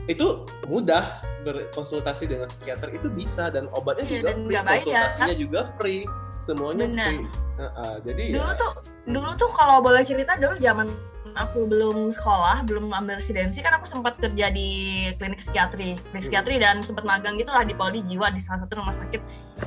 [0.05, 5.41] itu mudah berkonsultasi dengan psikiater itu bisa dan obatnya iya, juga free konsultasinya kan?
[5.41, 6.03] juga free
[6.47, 7.11] semuanya Bener.
[7.11, 7.27] free
[7.59, 9.13] uh, uh, jadi dulu ya, tuh hmm.
[9.13, 10.87] dulu tuh kalau boleh cerita dulu zaman
[11.37, 14.69] aku belum sekolah belum ambil residensi kan aku sempat kerja di
[15.19, 16.23] klinik psikiatri klinik hmm.
[16.23, 19.21] psikiatri dan sempat magang gitulah di Poli Jiwa di salah satu rumah sakit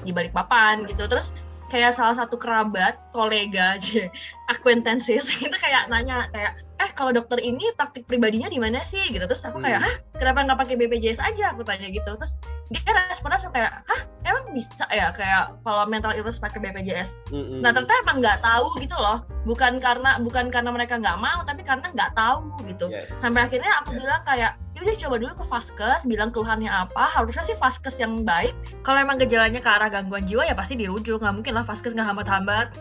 [0.07, 1.35] di Balikpapan gitu terus
[1.69, 4.07] kayak salah satu kerabat kolega aja
[4.47, 9.03] acquaintances itu kayak nanya kayak eh kalau dokter ini praktik pribadinya di mana sih?
[9.05, 9.21] Gitu.
[9.21, 9.87] Terus aku kayak Hmm.
[9.87, 11.51] ah kenapa nggak pakai BPJS aja?
[11.51, 12.07] Aku tanya gitu.
[12.09, 15.11] Terus dia responnya langsung kayak hah emang bisa ya?
[15.11, 17.59] Kayak kalau mental illness pakai BPJS Mm-mm.
[17.59, 19.19] nah ternyata emang nggak tahu gitu loh.
[19.43, 22.87] Bukan karena bukan karena mereka nggak mau tapi karena nggak tahu gitu.
[22.87, 23.11] Yes.
[23.13, 23.99] sampai akhirnya aku Yes.
[23.99, 27.11] bilang kayak yaudah coba dulu ke vaskes bilang keluhannya apa.
[27.11, 28.55] Harusnya sih vaskes yang baik.
[28.81, 31.19] Kalau emang gejalanya ke arah gangguan jiwa ya pasti dirujuk.
[31.19, 32.71] Nggak mungkin lah vaskes nggak hambat-hambat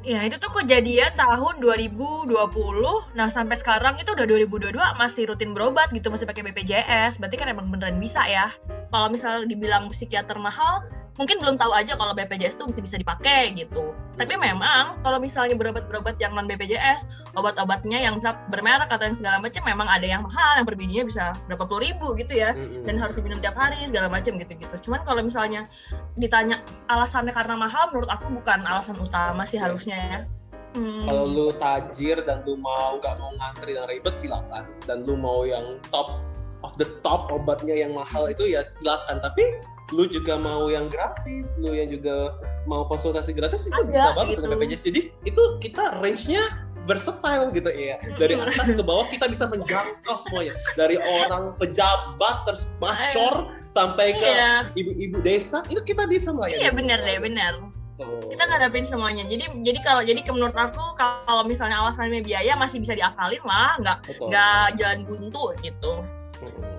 [0.00, 2.32] ya itu tuh kejadian tahun 2020
[3.12, 7.48] nah sampai sekarang itu udah 2022 masih rutin berobat gitu masih pakai BPJS berarti kan
[7.52, 8.48] emang beneran bisa ya.
[8.90, 10.82] Kalau misalnya dibilang psikiater mahal
[11.18, 15.56] mungkin belum tahu aja kalau BPJS tuh bisa bisa dipakai gitu tapi memang kalau misalnya
[15.56, 20.26] berobat-berobat yang non BPJS obat-obatnya yang cap bermerek atau yang segala macam memang ada yang
[20.26, 22.52] mahal yang per bininya bisa berapa puluh ribu gitu ya
[22.84, 24.74] dan harus diminum tiap hari segala macam gitu-gitu.
[24.88, 25.66] Cuman kalau misalnya
[26.18, 30.20] ditanya alasannya karena mahal, menurut aku bukan alasan utama sih harusnya ya.
[30.78, 31.02] Hmm.
[31.06, 34.64] Kalau lu tajir dan lu mau nggak mau ngantri dan ribet silakan.
[34.86, 36.18] Dan lu mau yang top
[36.62, 39.18] of the top obatnya yang mahal itu ya silakan.
[39.18, 39.58] Tapi
[39.90, 42.34] lu juga mau yang gratis, lu yang juga
[42.66, 44.42] mau konsultasi gratis itu Ada, bisa banget gitu.
[44.46, 44.82] dengan BPJS.
[44.86, 46.42] Jadi itu kita range-nya
[46.88, 47.96] versatile gitu ya.
[48.16, 50.54] Dari atas ke bawah kita bisa menjangkau semuanya.
[50.78, 52.70] Dari orang pejabat terus
[53.70, 56.66] sampai ke Iya, ibu-ibu desa itu kita bisa melayani.
[56.66, 57.52] iya benar deh, benar.
[58.00, 59.28] Kita ngadapin semuanya.
[59.28, 63.76] Jadi jadi kalau jadi ke- menurut aku kalau misalnya alasannya biaya masih bisa diakalin lah,
[63.78, 66.02] nggak nggak jalan buntu gitu.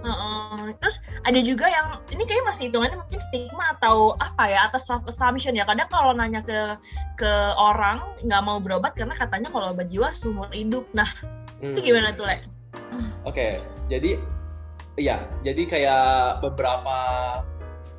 [0.01, 0.73] Heeh.
[0.81, 5.53] Terus ada juga yang ini kayaknya masih hitungannya mungkin stigma atau apa ya atas assumption
[5.53, 5.63] ya.
[5.63, 6.75] Kadang kalau nanya ke
[7.17, 10.85] ke orang nggak mau berobat karena katanya kalau obat jiwa seumur hidup.
[10.97, 11.09] Nah
[11.61, 11.85] itu Hmm.
[11.85, 12.41] gimana tuh le?
[13.21, 14.17] Oke, jadi
[14.97, 16.97] iya, jadi kayak beberapa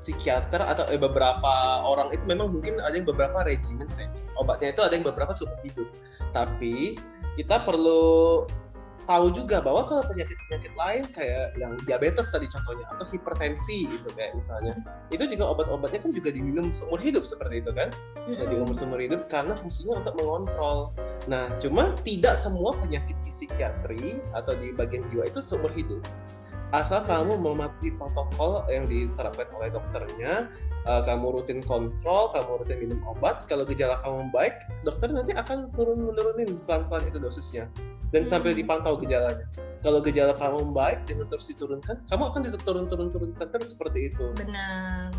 [0.02, 3.86] psikiater atau eh, beberapa orang itu memang mungkin ada yang beberapa regimen
[4.34, 5.86] obatnya itu ada yang beberapa seumur hidup.
[6.34, 6.98] Tapi
[7.38, 8.42] kita perlu
[9.04, 14.32] tahu juga bahwa kalau penyakit-penyakit lain kayak yang diabetes tadi contohnya atau hipertensi itu kayak
[14.38, 14.78] misalnya
[15.10, 17.90] itu juga obat-obatnya kan juga diminum seumur hidup seperti itu kan
[18.26, 18.46] Mm-mm.
[18.46, 20.94] di umur seumur hidup karena fungsinya untuk mengontrol.
[21.26, 26.02] Nah, cuma tidak semua penyakit di psikiatri atau di bagian jiwa itu seumur hidup.
[26.72, 30.48] Asal kamu mematuhi protokol yang diterapkan oleh dokternya,
[30.88, 33.44] eh, kamu rutin kontrol, kamu rutin minum obat.
[33.44, 37.68] Kalau gejala kamu baik, dokter nanti akan turun menurunin pelan-pelan itu dosisnya
[38.12, 38.58] dan sampai Hmm.
[38.60, 39.48] dipantau gejalanya.
[39.82, 45.10] Kalau gejala kamu baik dengan terus diturunkan, kamu akan diturun-turun-turunkan terus seperti itu Benar.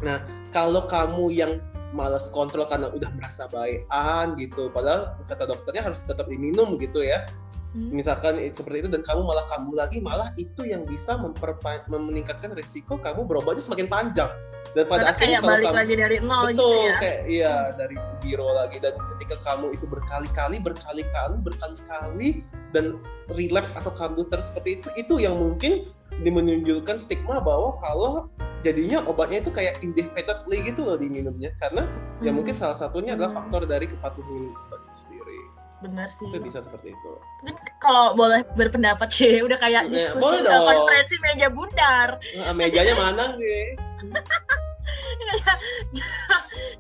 [0.50, 1.60] kalau kamu yang
[1.92, 7.28] malas kontrol karena udah merasa bayan gitu padahal kata dokternya harus tetap diminum gitu ya
[7.70, 7.90] Hmm.
[7.90, 12.98] misalkan seperti itu dan kamu malah kambuh lagi malah itu yang bisa memperpa- meningkatkan risiko
[12.98, 14.30] kamu berobatnya semakin panjang
[14.72, 16.96] dan pada Karena akhirnya kayak kalau balik kamu lagi dari nol betul gitu ya.
[17.02, 22.30] kayak iya dari zero lagi dan ketika kamu itu berkali-kali berkali-kali berkali-kali
[22.74, 22.98] dan
[23.30, 28.28] relapse atau kambuh terus seperti itu itu yang mungkin menunjukkan stigma bahwa kalau
[28.62, 31.86] jadinya obatnya itu kayak indefinitely gitu loh diminumnya karena
[32.20, 32.38] ya Hmm.
[32.38, 33.40] mungkin salah satunya adalah Hmm.
[33.42, 35.40] faktor dari kepatuhan minum obat itu sendiri
[35.82, 36.26] Benar sih.
[36.26, 37.12] itu bisa seperti itu
[37.44, 40.64] Mungkin kalau boleh berpendapat sih, udah kayak Ya, diskusi boleh eh, dong.
[40.66, 42.10] konferensi meja bundar.
[42.38, 43.64] nah, mejanya mana sih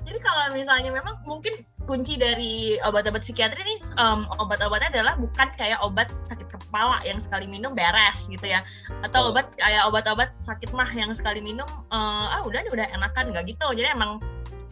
[0.05, 5.79] Jadi kalau misalnya memang mungkin kunci dari obat-obat psikiatri ini em, obat-obatnya adalah bukan kayak
[5.83, 8.63] obat sakit kepala yang sekali minum beres gitu ya
[9.03, 9.29] atau Oh.
[9.35, 13.67] obat kayak obat-obat sakit mah yang sekali minum eh, ah udah udah enakan nggak gitu
[13.75, 14.23] jadi emang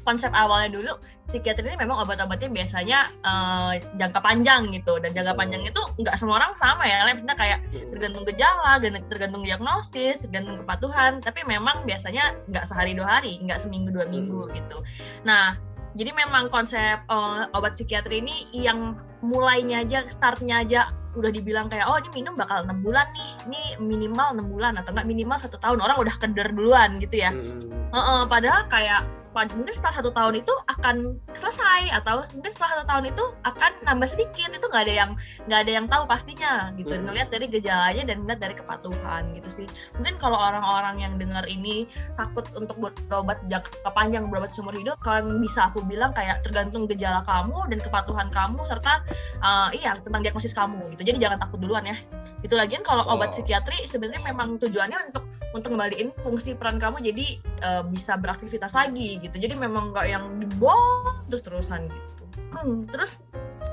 [0.01, 0.93] konsep awalnya dulu
[1.29, 6.43] psikiatri ini memang obat-obatnya biasanya eh, jangka panjang gitu dan jangka panjang itu nggak semua
[6.43, 7.59] orang sama ya maksudnya kayak
[7.93, 11.23] tergantung gejala, gan- tergantung diagnosis, tergantung kepatuhan.
[11.23, 14.53] Tapi memang biasanya nggak sehari dua hari, nggak seminggu dua minggu Hmm.
[14.57, 14.77] gitu.
[15.23, 15.55] Nah,
[15.95, 21.91] jadi memang konsep eh, obat psikiatri ini yang mulainya aja, startnya aja udah dibilang kayak
[21.91, 25.59] oh ini minum bakal enam bulan nih, ini minimal enam bulan atau enggak minimal satu
[25.59, 27.35] tahun orang udah keder duluan gitu ya.
[27.35, 27.67] Hmm.
[27.91, 30.95] Heeh, padahal kayak mungkin setelah satu tahun itu akan
[31.31, 34.49] selesai atau mungkin setelah satu tahun itu akan nambah sedikit.
[34.53, 35.11] Itu nggak ada yang
[35.49, 36.93] nggak ada yang tahu pastinya gitu.
[36.93, 37.09] Hmm.
[37.09, 39.67] ngelihat dari gejalanya dan ngelihat dari kepatuhan gitu sih.
[39.97, 41.89] Mungkin kalau orang-orang yang dengar ini
[42.19, 47.25] takut untuk berobat jangka panjang berobat seumur hidup kan bisa aku bilang kayak tergantung gejala
[47.25, 49.01] kamu dan kepatuhan kamu serta
[49.41, 51.01] uh, iya tentang diagnosis kamu gitu.
[51.07, 51.97] Jadi jangan takut duluan ya.
[52.41, 53.33] Itu lagian kalau obat Oh.
[53.39, 57.25] psikiatri sebenarnya memang tujuannya untuk untuk ngembaliin fungsi peran kamu jadi
[57.63, 59.35] uh, bisa beraktivitas lagi gitu.
[59.39, 63.19] Jadi memang nggak yang dibuang terus gitu Hmm, terus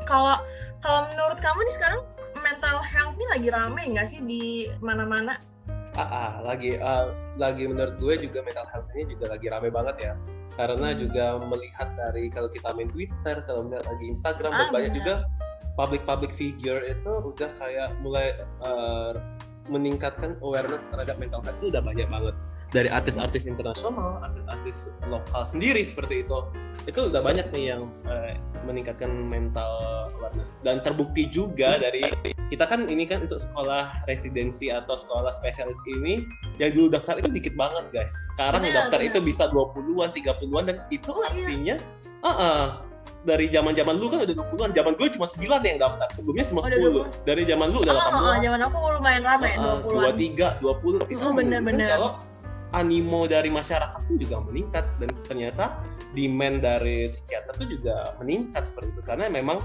[0.07, 0.39] kalau
[0.83, 2.01] kalau menurut kamu nih sekarang
[2.43, 4.43] mental health ini lagi rame nggak sih di
[4.79, 5.39] mana-mana
[5.99, 9.97] Ah, ah, lagi ah, lagi menurut gue juga mental health ini juga lagi rame banget
[9.99, 10.13] ya.
[10.55, 10.99] Karena Hmm.
[10.99, 15.15] juga melihat dari kalau kita main Twitter, kalau melihat lagi Instagram Ah, dan banyak juga
[15.75, 19.15] public public figure itu udah kayak mulai uh,
[19.67, 22.35] meningkatkan awareness terhadap mental health itu udah banyak banget
[22.69, 26.39] dari artis-artis internasional, artis-artis lokal sendiri seperti itu.
[26.85, 28.37] Itu udah banyak nih yang uh,
[28.69, 29.73] meningkatkan mental
[30.13, 32.05] awareness dan terbukti juga dari
[32.53, 36.25] kita kan ini kan untuk sekolah residensi atau sekolah spesialis ini
[36.61, 38.13] yang dulu daftar itu dikit banget guys.
[38.37, 39.17] Sekarang yang daftar bener.
[39.17, 42.25] itu bisa 20-an, 30-an dan itu oh, artinya iya.
[42.25, 42.65] uh -uh,
[43.25, 46.09] dari zaman zaman lu kan udah 20-an, zaman gue cuma 9 yang daftar.
[46.13, 46.73] Sebelumnya cuma 10.
[46.77, 48.17] Oh, dari zaman lu udah oh, 18.
[48.17, 50.13] Oh, zaman aku lumayan ramai uh, 20-an.
[50.61, 51.13] 23, 20.
[51.13, 51.89] Itu oh, bener, bener.
[51.97, 52.11] kalau
[52.77, 55.65] animo dari masyarakat pun juga meningkat dan ternyata
[56.13, 59.03] demand dari psikiater itu juga meningkat seperti itu.
[59.05, 59.61] Karena memang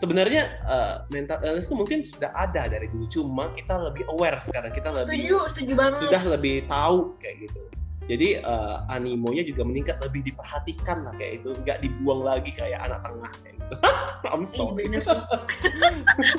[0.00, 4.72] sebenarnya uh, mental illness itu mungkin sudah ada dari dulu cuma kita lebih aware sekarang
[4.72, 6.00] kita lebih setuju setuju banget.
[6.00, 7.60] sudah lebih tahu kayak gitu.
[8.02, 12.98] Jadi uh, animonya juga meningkat lebih diperhatikan lah kayak itu nggak dibuang lagi kayak anak
[13.06, 13.74] tengah kayak gitu.
[14.32, 14.90] I'm sorry.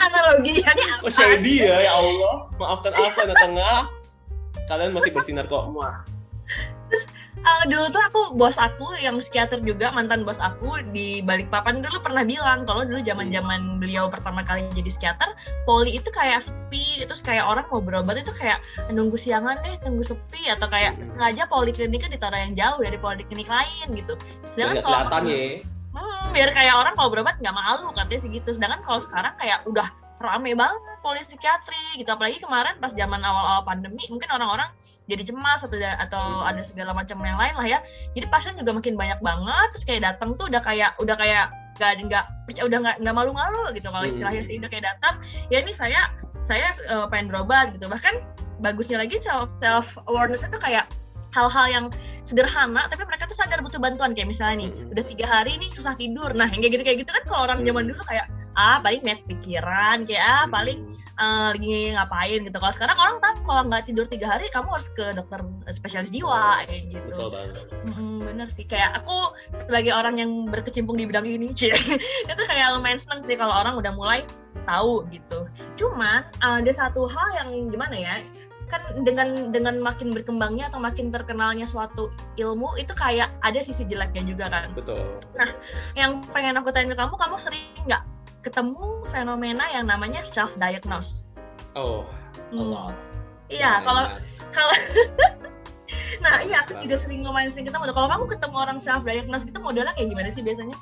[0.02, 3.78] analogi ya oh shady ya ya Allah maafkan aku anak tengah
[4.70, 5.70] kalian masih bersinar kok.
[6.92, 7.04] Terus
[7.42, 11.82] uh, dulu tuh aku bos aku yang psikiater juga mantan bos aku di Balikpapan.
[11.82, 15.30] Dulu pernah bilang kalau dulu zaman zaman beliau pertama kali jadi psikiater
[15.66, 17.02] poli itu kayak sepi.
[17.04, 18.62] Terus kayak orang mau berobat itu kayak
[18.94, 20.46] nunggu siangan deh tunggu sepi.
[20.52, 21.06] Atau kayak hmm.
[21.06, 24.14] sengaja polikliniknya ditaruh yang jauh dari poliklinik lain gitu.
[24.54, 25.64] Sedangkan kalau ya.
[25.94, 29.94] Hmm, biar kayak orang kalau berobat nggak malu katanya segitu sedangkan kalau sekarang kayak udah
[30.24, 32.10] rame banget polisi psikiatri gitu.
[32.16, 34.72] Apalagi kemarin pas zaman awal-awal pandemi mungkin orang-orang
[35.12, 37.80] jadi cemas atau atau ada segala macam yang lain lah ya.
[38.16, 41.98] Jadi pasien juga makin banyak banget terus kayak datang tuh udah kayak udah kayak gak
[42.06, 42.26] nggak
[42.62, 45.20] udah nggak nggak malu-malu gitu kalau istilahnya sih udah kayak datang.
[45.52, 46.08] Ya ini saya
[46.40, 47.92] saya uh, pengen berobat gitu.
[47.92, 48.24] Bahkan
[48.64, 50.88] bagusnya lagi self self awareness itu kayak
[51.34, 51.86] hal-hal yang
[52.22, 54.16] sederhana tapi mereka tuh sadar butuh bantuan.
[54.16, 56.32] Kayak misalnya nih udah tiga hari nih susah tidur.
[56.32, 59.22] Nah yang kayak gitu kayak gitu kan kalau orang zaman dulu kayak ah paling banyak
[59.30, 60.86] pikiran kayak ah paling
[61.18, 62.58] uh, lagi ngapain gitu.
[62.58, 65.40] Kalau sekarang orang tahu kalau nggak tidur tiga hari kamu harus ke dokter
[65.70, 67.10] spesialis jiwa kayak gitu.
[67.14, 67.56] Betul banget.
[67.94, 68.66] Hmm, bener sih.
[68.66, 71.74] Kayak aku sebagai orang yang berkecimpung di bidang ini cie
[72.30, 74.22] itu kayak lumayan seneng sih kalau orang udah mulai
[74.66, 75.50] tahu gitu.
[75.78, 78.16] Cuman uh, ada satu hal yang gimana ya
[78.72, 82.10] kan dengan dengan makin berkembangnya atau makin terkenalnya suatu
[82.42, 84.74] ilmu itu kayak ada sisi jeleknya juga kan.
[84.74, 85.04] Betul.
[85.38, 85.50] Nah,
[85.94, 88.02] yang pengen aku tanya ke kamu, kamu sering nggak
[88.44, 91.24] ketemu fenomena yang namanya self diagnose.
[91.74, 92.06] Oh,
[92.52, 92.92] hmm.
[93.50, 94.04] Iya, kalau
[94.52, 94.76] kalau
[96.24, 97.92] Nah, iya aku juga sering lumayan sering ketemu.
[97.92, 100.78] Kalau kamu ketemu orang self diagnose itu modelnya kayak gimana sih biasanya?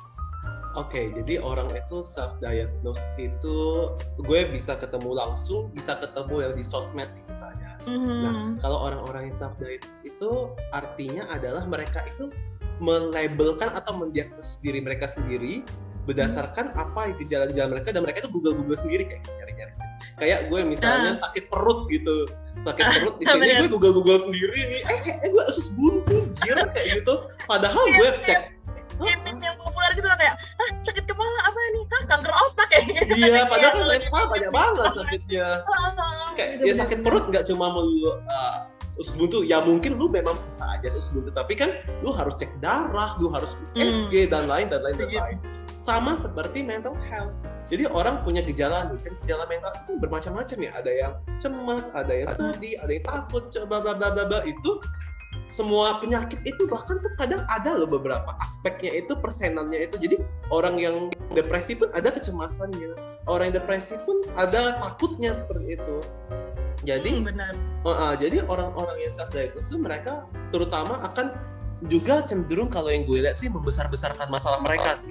[0.72, 6.54] Oke, okay, jadi orang itu self diagnose itu gue bisa ketemu langsung, bisa ketemu yang
[6.56, 7.76] di sosmed misalnya.
[7.84, 8.20] Mm-hmm.
[8.24, 12.32] Nah, kalau orang-orang yang self diagnose itu artinya adalah mereka itu
[12.80, 15.62] melabelkan atau mendiagnosis diri mereka sendiri
[16.02, 19.72] berdasarkan apa gejala-gejala mereka dan mereka itu google google sendiri kayak nyari-nyari
[20.18, 21.20] kayak gue misalnya uh.
[21.20, 22.28] sakit perut gitu.
[22.62, 24.80] Sakit uh, perut di sini gue google google sendiri nih.
[24.86, 27.14] Eh kayak eh, gue usus buntu jir kayak gitu.
[27.46, 28.40] Padahal gue cek.
[29.02, 31.82] Meme yang populer gitu kayak, ah sakit kepala apa nih?
[31.90, 33.12] Ah kanker otak kayak gitu.
[33.18, 35.46] Iya, padahal kan sakit kepala banyak banget sakitnya.
[36.38, 39.42] kayak ya sakit perut nggak cuma melulu uh, usus buntu.
[39.42, 41.72] Ya mungkin lu memang bisa aja usus buntu tapi kan
[42.04, 44.30] lu harus cek darah lu harus USG hmm.
[44.30, 45.38] dan lain dan lain dan lain
[45.82, 47.34] sama seperti mental health.
[47.66, 50.70] Jadi orang punya gejala nih, kan gejala mental itu bermacam-macam ya.
[50.78, 54.78] Ada yang cemas, ada yang sedih, ada yang takut, coba bla bla bla itu
[55.50, 60.16] semua penyakit itu bahkan tuh kadang ada loh beberapa aspeknya itu persenannya itu jadi
[60.48, 60.96] orang yang
[61.32, 62.96] depresi pun ada kecemasannya
[63.28, 65.96] orang yang depresi pun ada takutnya seperti itu
[66.82, 67.52] jadi hmm, benar.
[67.86, 71.30] Uh, uh, jadi orang-orang yang self diagnosis mereka terutama akan
[71.90, 75.10] juga cenderung kalau yang gue lihat sih membesar-besarkan masalah mereka sih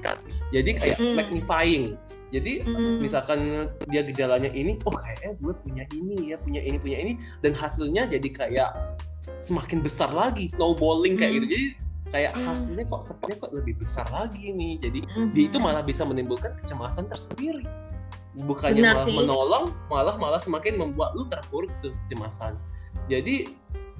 [0.55, 1.15] jadi kayak mm.
[1.19, 1.85] magnifying
[2.31, 3.03] jadi mm.
[3.03, 7.51] misalkan dia gejalanya ini oh kayaknya gue punya ini ya punya ini punya ini dan
[7.51, 8.71] hasilnya jadi kayak
[9.43, 11.37] semakin besar lagi snowballing kayak mm.
[11.43, 11.67] gitu jadi
[12.11, 12.43] kayak mm.
[12.47, 15.27] hasilnya kok sepertinya kok lebih besar lagi nih jadi mm.
[15.35, 17.67] dia itu malah bisa menimbulkan kecemasan tersendiri
[18.31, 19.15] bukannya Benar malah sih.
[19.19, 22.55] menolong malah malah semakin membuat lu terpuruk tuh kecemasan
[23.11, 23.51] jadi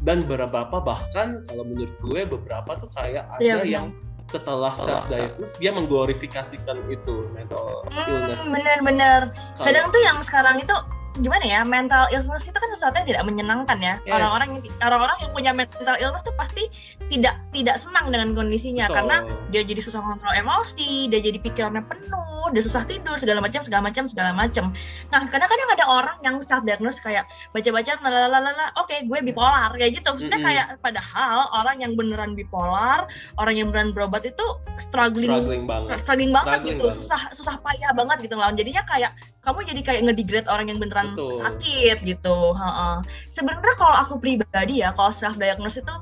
[0.01, 3.93] dan beberapa bahkan kalau menurut gue beberapa tuh kayak ada ya, yang
[4.31, 8.47] setelah self diagnose dia mengglorifikasikan itu mental hmm, illness.
[8.47, 9.29] Bener-bener.
[9.59, 10.73] Kadang tuh yang sekarang itu
[11.19, 14.15] gimana ya mental illness itu kan sesuatu yang tidak menyenangkan ya Yes.
[14.15, 16.71] orang-orang yang orang-orang yang punya mental illness tuh pasti
[17.11, 18.95] tidak tidak senang dengan kondisinya Betul.
[19.03, 19.15] karena
[19.51, 23.83] dia jadi susah kontrol emosi dia jadi pikirannya penuh dia susah tidur segala macam segala
[23.83, 24.71] macam segala macam
[25.11, 30.07] nah kadang-kadang ada orang yang self diagnose kayak baca-baca lalalala oke gue bipolar kayak gitu
[30.15, 30.47] maksudnya Mm-mm.
[30.47, 33.03] kayak padahal orang yang beneran bipolar
[33.35, 34.45] orang yang beneran berobat itu
[34.79, 36.97] struggling struggling banget struggling banget Struggling gitu banget.
[37.03, 41.00] susah susah payah banget gitu lawan jadinya kayak kamu jadi kayak ngedegrade orang yang beneran
[41.13, 41.31] Betul.
[41.33, 42.95] sakit gitu Heeh.
[43.27, 45.95] sebenarnya kalau aku pribadi ya kalau self diagnose itu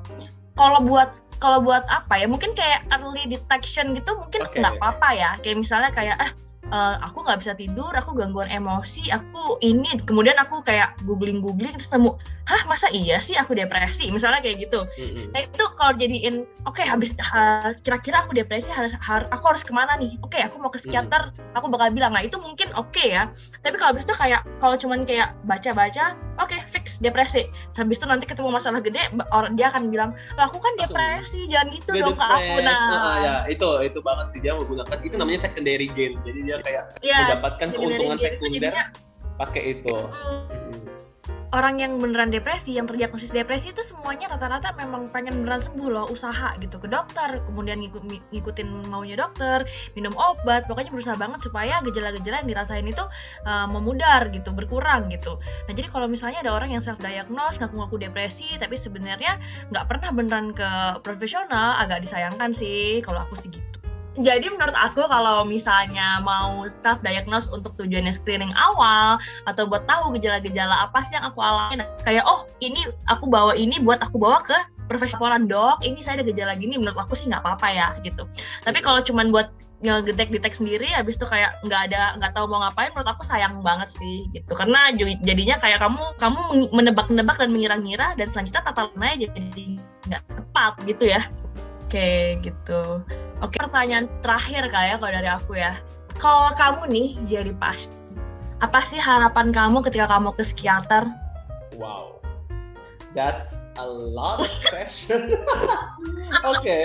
[0.59, 5.31] kalau buat kalau buat apa ya mungkin kayak early detection gitu mungkin nggak apa-apa ya
[5.39, 6.31] kayak misalnya kayak eh
[6.69, 11.73] eh, aku nggak bisa tidur, aku gangguan emosi, aku ini, kemudian aku kayak googling googling
[11.73, 12.13] terus nemu,
[12.45, 14.85] hah masa iya sih aku depresi, misalnya kayak gitu.
[15.01, 15.33] Mm-mm.
[15.33, 19.73] Nah itu kalau jadiin, oke habis ha- kira-kira aku depresi harus, har- aku harus ke
[19.73, 20.13] mana nih?
[20.21, 23.33] Oke aku mau ke psikiater, aku bakal bilang, nah itu mungkin oke ya.
[23.65, 26.68] Tapi kalau habis itu kayak kalau cuman kayak baca-baca, oke fix
[26.99, 27.47] depresi.
[27.75, 31.67] Habis itu nanti ketemu masalah gede, orang dia akan bilang, lah aku kan depresi, jangan
[31.71, 32.55] gitu Dia dong ke aku.
[32.63, 36.57] Nah, Ah, ya itu itu banget sih dia menggunakan itu namanya secondary gain jadi dia
[36.61, 38.73] kayak ya, mendapatkan keuntungan itu sekunder
[39.39, 40.98] pakai itu mm, Mm-mm.
[41.49, 46.05] Orang yang beneran depresi, yang terdiagnosis depresi itu semuanya rata-rata memang pengen beneran sembuh loh,
[46.09, 49.65] usaha gitu ke dokter, kemudian ngikut, ngikutin maunya dokter,
[49.97, 53.01] minum obat, pokoknya berusaha banget supaya gejala-gejala yang dirasain itu
[53.49, 55.41] uh, memudar gitu, berkurang gitu.
[55.65, 59.41] Nah jadi kalau misalnya ada orang yang self diagnose ngaku-ngaku depresi, tapi sebenarnya
[59.73, 63.78] nggak pernah beneran ke profesional, agak disayangkan sih kalau aku sih gitu.
[64.19, 69.15] Jadi menurut aku kalau misalnya mau self diagnose untuk tujuannya screening awal
[69.47, 73.55] atau buat tahu gejala-gejala apa sih yang aku alami Nah, kayak oh ini aku bawa
[73.55, 74.57] ini buat aku bawa ke
[74.91, 75.79] profesional dok.
[75.87, 78.27] Ini saya ada gejala gini menurut aku sih nggak apa-apa ya gitu.
[78.67, 79.47] Tapi kalau cuman buat
[79.79, 83.63] ngedetek detek sendiri habis itu kayak nggak ada nggak tahu mau ngapain menurut aku sayang
[83.63, 84.51] banget sih gitu.
[84.51, 84.91] Karena
[85.23, 86.41] jadinya kayak kamu kamu
[86.75, 89.65] menebak-nebak dan mengira-ngira dan selanjutnya tata jadi
[90.11, 91.23] nggak tepat gitu ya.
[91.87, 92.99] Oke gitu
[93.39, 95.73] oke pertanyaan terakhir kayak kalau dari aku ya
[96.19, 97.87] kalau kamu nih jadi pas
[98.59, 101.07] apa sih harapan kamu ketika kamu ke psikiater?
[101.79, 102.19] wow
[103.15, 105.31] that's a lot of question
[106.51, 106.79] oke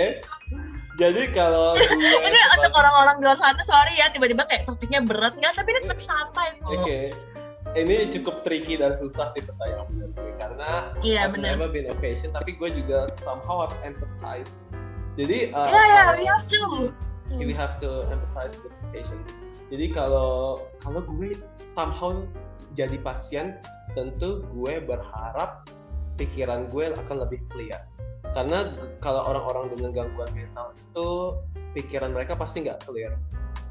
[0.95, 1.83] jadi kalau gue
[2.23, 5.75] ini untuk sebagai- orang-orang di luar sana, sorry ya tiba-tiba kayak topiknya berat nggak, tapi
[5.75, 6.71] ini tetap santai kok.
[6.71, 6.99] Oke,
[7.75, 11.59] ini cukup tricky dan susah sih pertanyaan gue karena Iya I've benar.
[11.59, 14.71] never been a patient, tapi gue juga somehow harus empathize.
[15.15, 16.61] Jadi uh, ya, kalau- we have to.
[17.41, 19.33] we have to empathize with patients.
[19.71, 21.33] Jadi kalau kalau gue
[21.65, 22.21] somehow
[22.77, 23.57] jadi pasien,
[23.97, 25.65] tentu gue berharap
[26.15, 27.81] pikiran gue akan lebih clear.
[28.35, 28.67] Karena
[28.99, 31.07] kalau orang-orang dengan gangguan mental itu
[31.73, 33.15] pikiran mereka pasti nggak clear.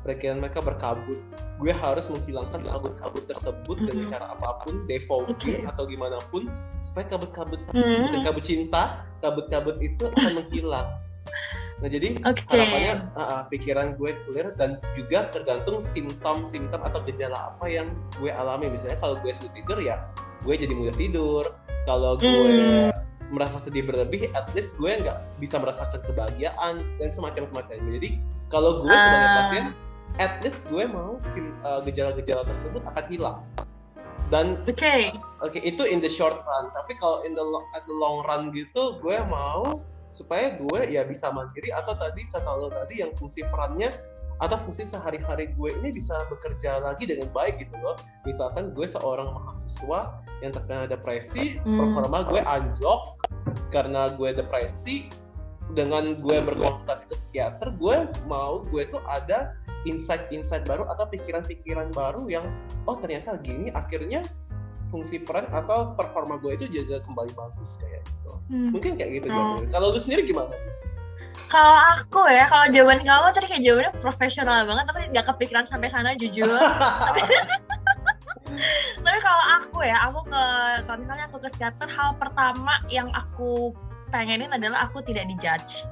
[0.05, 1.17] Pikiran mereka berkabut.
[1.57, 4.13] Gue harus menghilangkan kabut-kabut tersebut dengan Mhm.
[4.13, 5.65] cara apa pun, defaulting Oke.
[5.65, 6.45] atau gimana pun,
[6.85, 8.83] supaya kabut-kabut Hmm, bukan kabut cinta,
[9.25, 10.89] kabut-kabut itu akan menghilang.
[11.83, 12.43] Nah jadi Oke.
[12.49, 18.31] harapannya uh, uh, pikiran gue clear dan juga tergantung simptom-simptom atau gejala apa yang gue
[18.31, 18.71] alami.
[18.71, 20.01] Misalnya kalau gue sulit tidur ya
[20.45, 21.45] gue jadi mudah tidur.
[21.85, 22.89] Kalau gue
[23.29, 28.01] merasa sedih berlebih, at least gue nggak bisa merasakan kebahagiaan dan semacam semacamnya.
[28.01, 28.11] Jadi
[28.49, 29.37] kalau gue sebagai Ah.
[29.45, 29.65] pasien,
[30.17, 33.39] at least gue mau uh, gejala-gejala tersebut akan hilang.
[34.33, 35.13] Dan Oke.
[35.45, 36.73] Oke, itu in the short run.
[36.73, 37.45] Tapi kalau in the
[37.77, 39.85] at the long run gitu, gue mau
[40.15, 43.91] supaya gue ya bisa mandiri atau tadi kata lo tadi yang fungsi perannya
[44.39, 47.99] atau fungsi sehari-hari gue ini bisa bekerja lagi dengan baik gitu loh.
[48.23, 51.79] Misalkan gue seorang mahasiswa yang terkena depresi, Hmm.
[51.79, 53.19] performa gue anjlok
[53.75, 55.11] karena gue depresi.
[55.65, 57.97] Dengan gue berkonsultasi ke psikiater, gue
[58.29, 59.57] mau gue tuh ada
[59.89, 62.45] insight-insight baru atau pikiran-pikiran baru yang
[62.85, 64.29] oh ternyata gini akhirnya
[64.95, 68.33] fungsi peran atau performa gue itu juga kembali bagus kayak gitu.
[68.47, 68.71] Hmm.
[68.71, 69.71] Mungkin kayak gitu jawabannya.
[69.75, 70.55] Kalau lu sendiri gimana?
[71.51, 75.91] Kalau aku ya, kalau jawaban kamu tadi kayak jawabannya profesional banget, tapi nggak kepikiran sampai
[75.91, 76.47] sana jujur.
[76.47, 77.21] tapi,
[79.03, 80.43] tapi kalau aku ya, aku ke
[80.87, 83.75] kalau misalnya aku ke psikiater, hal pertama yang aku
[84.15, 85.83] pengenin adalah aku tidak dijudge.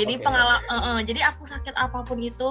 [0.00, 0.24] Jadi Oke.
[0.24, 2.48] pengalaman, jadi aku sakit apa pun itu,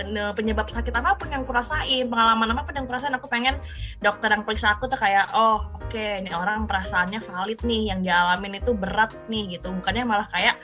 [0.00, 3.60] eh, penyebab sakit apa pun yang kurasain, pengalaman apa pun yang kurasain, aku pengen
[4.00, 8.56] dokter yang periksa aku tuh kayak, oh oke, ini orang perasaannya valid nih, yang dialamin
[8.56, 10.56] itu berat nih gitu, bukannya malah kayak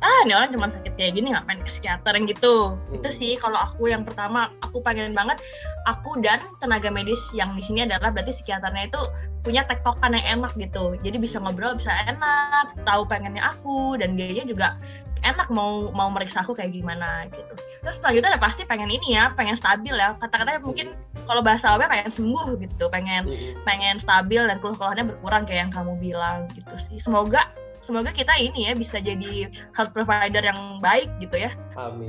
[0.00, 2.96] ah ini orang cuma sakit kayak gini ngapain ke psikiater yang gitu Hmm.
[2.96, 5.36] itu sih kalau aku yang pertama aku pengen banget
[5.84, 9.00] aku dan tenaga medis yang di sini adalah berarti psikiaternya itu
[9.40, 10.96] punya tektokan yang enak gitu.
[11.00, 14.76] Jadi bisa ngobrol bisa enak tahu pengennya aku dan dia juga
[15.20, 17.52] enak mau mau meriksa aku kayak gimana gitu.
[17.84, 20.16] Terus selanjutnya udah pasti pengen ini ya pengen stabil ya.
[20.16, 20.96] Kata-katanya mungkin
[21.28, 23.60] kalau bahasa awalnya pengen sembuh gitu pengen Mm-mm.
[23.68, 26.96] pengen stabil dan keluh-keluhannya berkurang kayak yang kamu bilang gitu sih.
[27.04, 31.52] Semoga semoga kita ini ya bisa jadi health provider yang baik gitu ya.
[31.76, 32.08] Amin.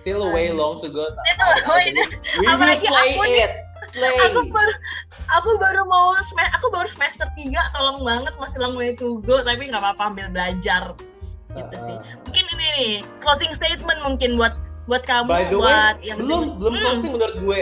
[0.00, 1.02] Still a way long to go.
[1.02, 1.92] Still a way-
[2.38, 3.65] We will slay it.
[3.88, 4.72] Aku baru
[5.30, 9.40] aku baru mau sem- aku baru semester 3 tolong banget masih long way to go
[9.40, 10.92] tapi nggak apa-apa ambil belajar
[11.48, 15.96] gitu sih mungkin ini nih closing statement mungkin buat buat kamu By the way, buat
[16.00, 16.82] yang belum belum Hmm.
[16.84, 17.60] closing menurut gue.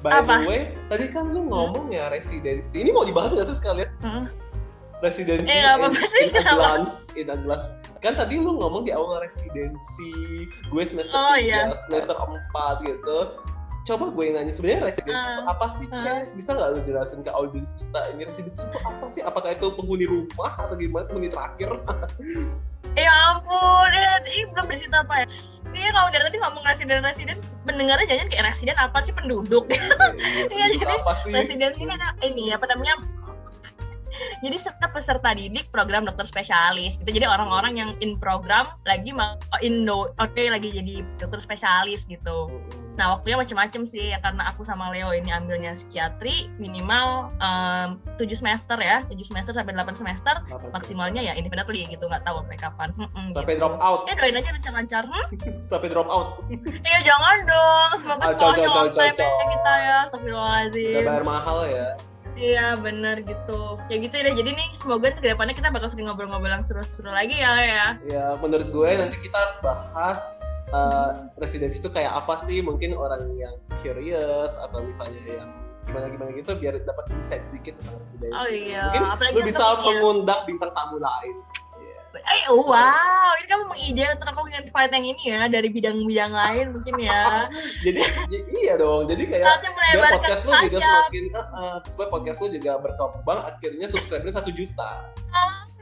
[0.00, 0.34] By Apa?
[0.36, 2.80] the way, tadi kan lu ngomong ya residensi.
[2.80, 3.86] Ini mau dibahas nggak sih sekalian?
[4.00, 4.26] Hmm.
[4.98, 7.66] Residensi Eh, apa-apa in, sih, in a glance, in a glance.
[7.98, 10.10] Kan tadi lu ngomong di awal residensi,
[10.64, 11.70] gue semester Oh, 3, iya.
[11.86, 12.34] semester 4
[12.84, 13.18] gitu.
[13.82, 15.34] Coba gue nanya sebenarnya residensi Hmm.
[15.34, 15.98] itu apa sih, Hmm.
[15.98, 16.28] Ces?
[16.32, 19.20] Bisa nggak lu jelasin ke audiens kita ini residensi itu apa sih?
[19.20, 21.04] Apakah itu penghuni rumah atau gimana?
[21.04, 21.70] Penghuni terakhir?
[22.94, 25.26] ya ampun ya, ini belum dari situ apa ya
[25.72, 29.64] ini kalau dari tadi ngomong residen residen pendengarnya jangan kayak residen apa sih penduduk
[30.46, 31.32] Iya, jadi apa sih?
[31.32, 33.00] residen ini kan ini apa namanya
[34.38, 39.40] jadi setiap peserta didik program dokter spesialis gitu jadi orang-orang yang in program lagi mau
[39.58, 42.61] in do oke lagi jadi dokter spesialis gitu Mm-mm.
[42.92, 48.28] Nah waktunya macam-macam sih ya karena aku sama Leo ini ambilnya psikiatri minimal em, 7
[48.36, 49.00] semester ya.
[49.08, 52.04] 7 semester sampai 8 semester Delapan maksimalnya ya indefinitely gitu.
[52.04, 52.88] Nggak tahu sampai kapan.
[53.00, 53.60] Mm-mm, sampai gitu.
[53.64, 54.00] drop out.
[54.04, 55.26] Ya doain aja lancar-lancar hmm?
[55.72, 56.44] sampai drop out.
[56.84, 59.24] Iya jangan dong, semoga Ah, sekolahnya coy, on coy, time coy.
[59.24, 61.88] ya kita ya, udah astagfirullahaladzim bayar mahal ya.
[62.32, 66.48] Iya bener gitu, ya gitu deh, jadi nih semoga ke depannya kita bakal sering ngobrol-ngobrol
[66.48, 67.86] yang seru-seru lagi ya ya.
[68.00, 70.16] Ya menurut gue nanti kita harus bahas
[70.72, 72.64] uh, residensi itu kayak apa sih?
[72.64, 73.54] Mungkin orang yang
[73.84, 75.50] curious atau misalnya yang
[75.82, 78.34] gimana gimana gitu biar dapat insight sedikit tentang residensi.
[78.34, 79.92] Oh iya, mungkin apalagi lu bisa ini ya.
[80.00, 81.36] mengundang bintang tamu lain.
[82.12, 86.94] Eh wow, ini kamu mengide aku ingin fight yang ini ya, dari bidang-bidang lain mungkin
[87.00, 87.48] ya.
[87.84, 88.00] Jadi
[88.52, 89.08] iya dong.
[89.08, 93.86] Jadi kayak biar podcast lu juga semakin uh, uh, supaya podcast lu juga berkembang akhirnya
[93.88, 95.08] subscribernya satu juta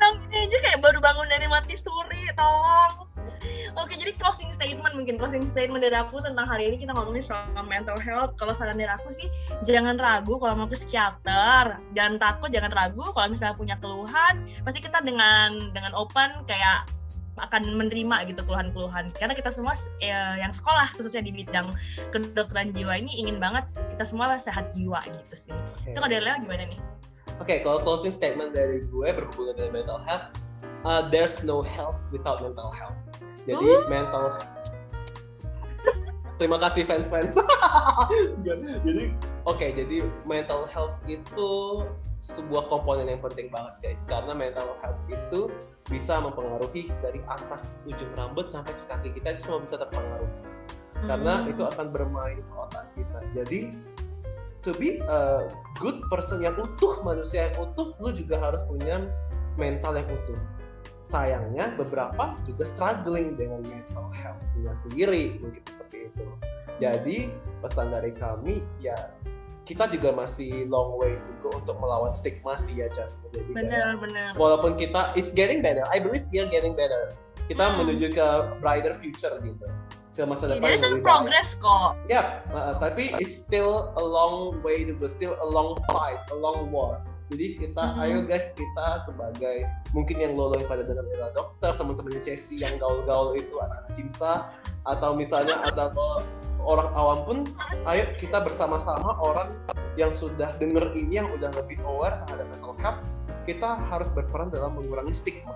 [0.01, 3.11] Dong, ini aja kayak baru bangun dari mati suri, tolong.
[3.78, 7.46] Oke, jadi closing statement mungkin closing statement dari aku tentang hari ini kita ngomongin soal
[7.62, 8.34] mental health.
[8.36, 9.30] Kalau saran dari aku sih
[9.62, 14.82] jangan ragu kalau mau ke psikiater, jangan takut, jangan ragu kalau misalnya punya keluhan, pasti
[14.82, 16.90] kita dengan dengan open kayak
[17.38, 19.09] akan menerima gitu keluhan-keluhan.
[19.16, 19.72] Karena kita semua
[20.03, 21.72] eh, yang sekolah khususnya di bidang
[22.11, 23.64] kedokteran jiwa ini ingin banget
[23.96, 25.53] kita semua sehat jiwa gitu sih.
[25.86, 26.80] Itu kalau dari Leo gimana nih?
[27.41, 30.28] Oke, kalau closing statement dari gue berhubungan dengan mental health,
[30.84, 33.01] uh, there's no health without mental health.
[33.49, 34.36] Jadi mental
[36.41, 37.36] Terima kasih fans-fans.
[38.47, 39.12] jadi
[39.45, 41.84] oke, jadi mental health itu
[42.20, 45.49] sebuah komponen yang penting banget guys karena mental health itu
[45.88, 50.28] bisa mempengaruhi dari atas ujung rambut sampai ke kaki kita itu semua bisa terpengaruh
[51.09, 51.49] karena Hmm.
[51.49, 53.18] itu akan bermain ke otak kita.
[53.32, 53.61] Jadi
[54.61, 55.48] to be a
[55.80, 59.08] good person yang utuh, manusia yang utuh, lu juga harus punya
[59.56, 60.36] mental yang utuh.
[61.11, 66.24] Sayangnya beberapa juga struggling dengan mental health-nya sendiri, mungkin seperti itu.
[66.78, 67.16] Jadi
[67.61, 69.11] pesan dari kami ya
[69.66, 73.20] kita juga masih long way to go untuk melawan stigma sih ya Jas.
[73.30, 77.12] Kayak- bener-bener walaupun kita it's getting better I believe we are getting better
[77.46, 77.84] kita Hmm.
[77.84, 78.26] menuju ke
[78.58, 79.66] brighter future gitu
[80.21, 81.97] ke masa depan There's some progress kok.
[82.12, 86.37] Ya uh, tapi it's still a long way to go still a long fight a
[86.37, 87.01] long war.
[87.31, 88.03] Jadi kita Mhm.
[88.05, 89.64] ayo guys kita sebagai
[89.97, 94.51] mungkin yang lolo yang pada dengar adalah dokter teman-temannya Chelsea yang gaul-gaul itu anak-anak cimsa
[94.85, 95.95] atau misalnya ada
[96.61, 97.39] orang awam pun
[97.89, 99.55] ayo kita bersama-sama orang
[99.95, 103.01] yang sudah denger ini yang udah lebih aware terhadap mental health
[103.47, 105.55] kita harus berperan dalam mengurangi stigma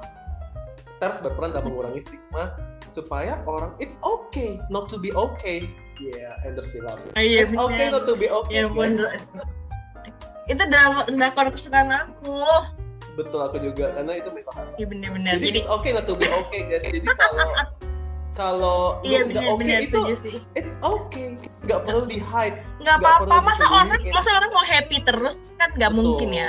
[1.04, 2.56] kita harus berperan dalam mengurangi stigma
[2.88, 5.68] supaya orang it's okay not to be okay.
[5.94, 8.00] Yeah Anders bilang Oh, iya it's okay bener.
[8.00, 9.20] not to be okay Ya ampun, guys.
[10.46, 12.40] itu drama drakor kesukaan aku.
[13.14, 15.32] betul aku juga karena itu mental health Iya bener-bener.
[15.36, 16.82] jadi, Jadi, it's okay not to be okay guys.
[16.82, 17.46] Jadi kalau
[18.40, 20.36] kalau lu iya nggak oke bener-bener itu setuju sih.
[20.56, 21.36] it's okay.
[21.62, 22.64] Nggak perlu di hide.
[22.80, 25.44] Nggak apa-apa, masa orang masa orang mau happy terus?
[25.54, 26.48] Kan nggak mungkin ya.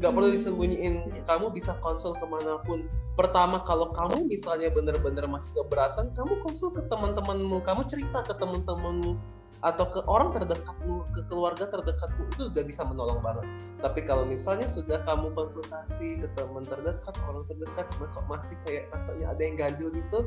[0.00, 1.24] Nggak perlu disembunyiin.
[1.28, 2.88] Kamu bisa konsul ke mana pun.
[3.14, 7.60] Pertama kalau kamu misalnya bener-bener masih keberatan kamu konsul ke teman-temanmu.
[7.60, 13.20] Kamu cerita ke teman-temanmu atau ke orang terdekatmu ke keluarga terdekatmu itu udah bisa menolong
[13.20, 13.44] banget.
[13.80, 19.36] Tapi kalau misalnya sudah kamu konsultasi ke teman terdekat orang terdekat kok masih kayak rasanya
[19.36, 20.24] ada yang ganjil gitu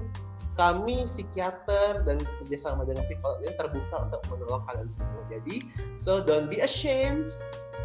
[0.54, 5.22] kami psikiater dan kerjasama dengan psikolog ini terbuka untuk menolong kalian semua.
[5.30, 5.66] Jadi
[5.98, 7.30] so don't be ashamed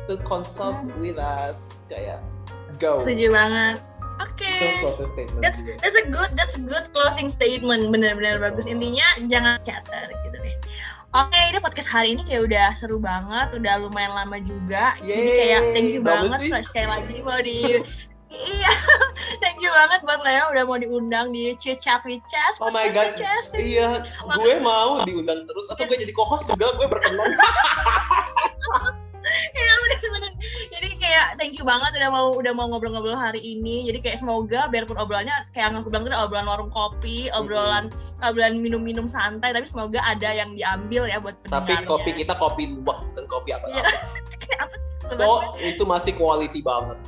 [0.04, 1.80] to consult with us.
[1.88, 2.20] Kayak
[2.76, 3.00] go.
[3.04, 3.76] Setuju banget.
[4.18, 4.52] Oke.
[5.16, 5.40] Statement.
[5.40, 7.88] That's that's a good that's a good closing statement.
[7.88, 8.68] Benar-benar bagus.
[8.68, 10.27] Intinya jangan scatter gitu
[11.08, 14.92] Oke, ini podcast hari ini kayak udah seru banget, udah lumayan lama juga.
[15.00, 16.52] Jadi Yeay, kayak thank you banget sih.
[16.68, 17.80] sekali lagi mau di
[18.28, 18.72] Iya,
[19.40, 22.60] thank you banget buat Leo udah mau diundang di Chat with Chess.
[22.60, 23.16] Oh my god.
[23.16, 23.56] Chess.
[23.56, 24.04] Iya,
[24.36, 27.32] gue mau diundang terus atau gue jadi co-host juga, gue berkenan.
[29.28, 29.72] Iya.
[29.76, 29.77] Jadi
[31.08, 33.88] kayak thank you banget udah mau udah mau ngobrol-ngobrol hari ini.
[33.88, 37.88] Jadi kayak semoga biarpun obrolannya kayak yang aku bilang tadi obrolan warung kopi, obrolan
[38.20, 43.00] obrolan minum-minum santai, tapi semoga ada yang diambil ya buat Tapi kopi kita kopi luwak
[43.16, 43.82] bukan kopi apa Iya.
[43.82, 43.96] apa.
[44.58, 44.76] Apa?
[45.16, 47.00] So, itu masih quality banget.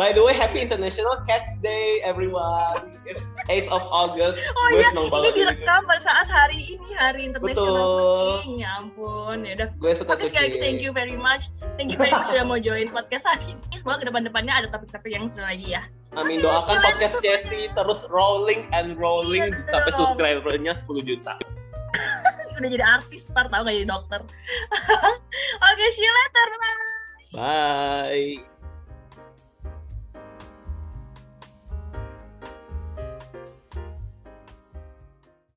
[0.00, 2.96] By the way, happy International Cats Day everyone.
[3.04, 3.20] It's
[3.52, 4.40] 8th of August.
[4.56, 8.32] Oh gue iya, seneng ini direkam pada saat hari ini hari internasional Betul.
[8.40, 8.64] kucing.
[8.64, 9.68] Ya ampun, ya udah.
[9.76, 10.62] Gue suka sekali lagi kucing.
[10.64, 11.52] thank you very much.
[11.76, 13.76] Thank you very much sudah mau join podcast hari ini.
[13.76, 15.84] Semoga ke depan-depannya ada topik-topik yang seru lagi ya.
[16.16, 21.36] Amin doakan podcast Jessie terus rolling and rolling Iya, sampai subscribernya 10 juta.
[22.56, 24.24] Udah jadi artis, ntar tau gak jadi dokter.
[25.68, 26.46] Oke, see you later.
[26.56, 26.80] Bye.
[27.36, 28.59] Bye.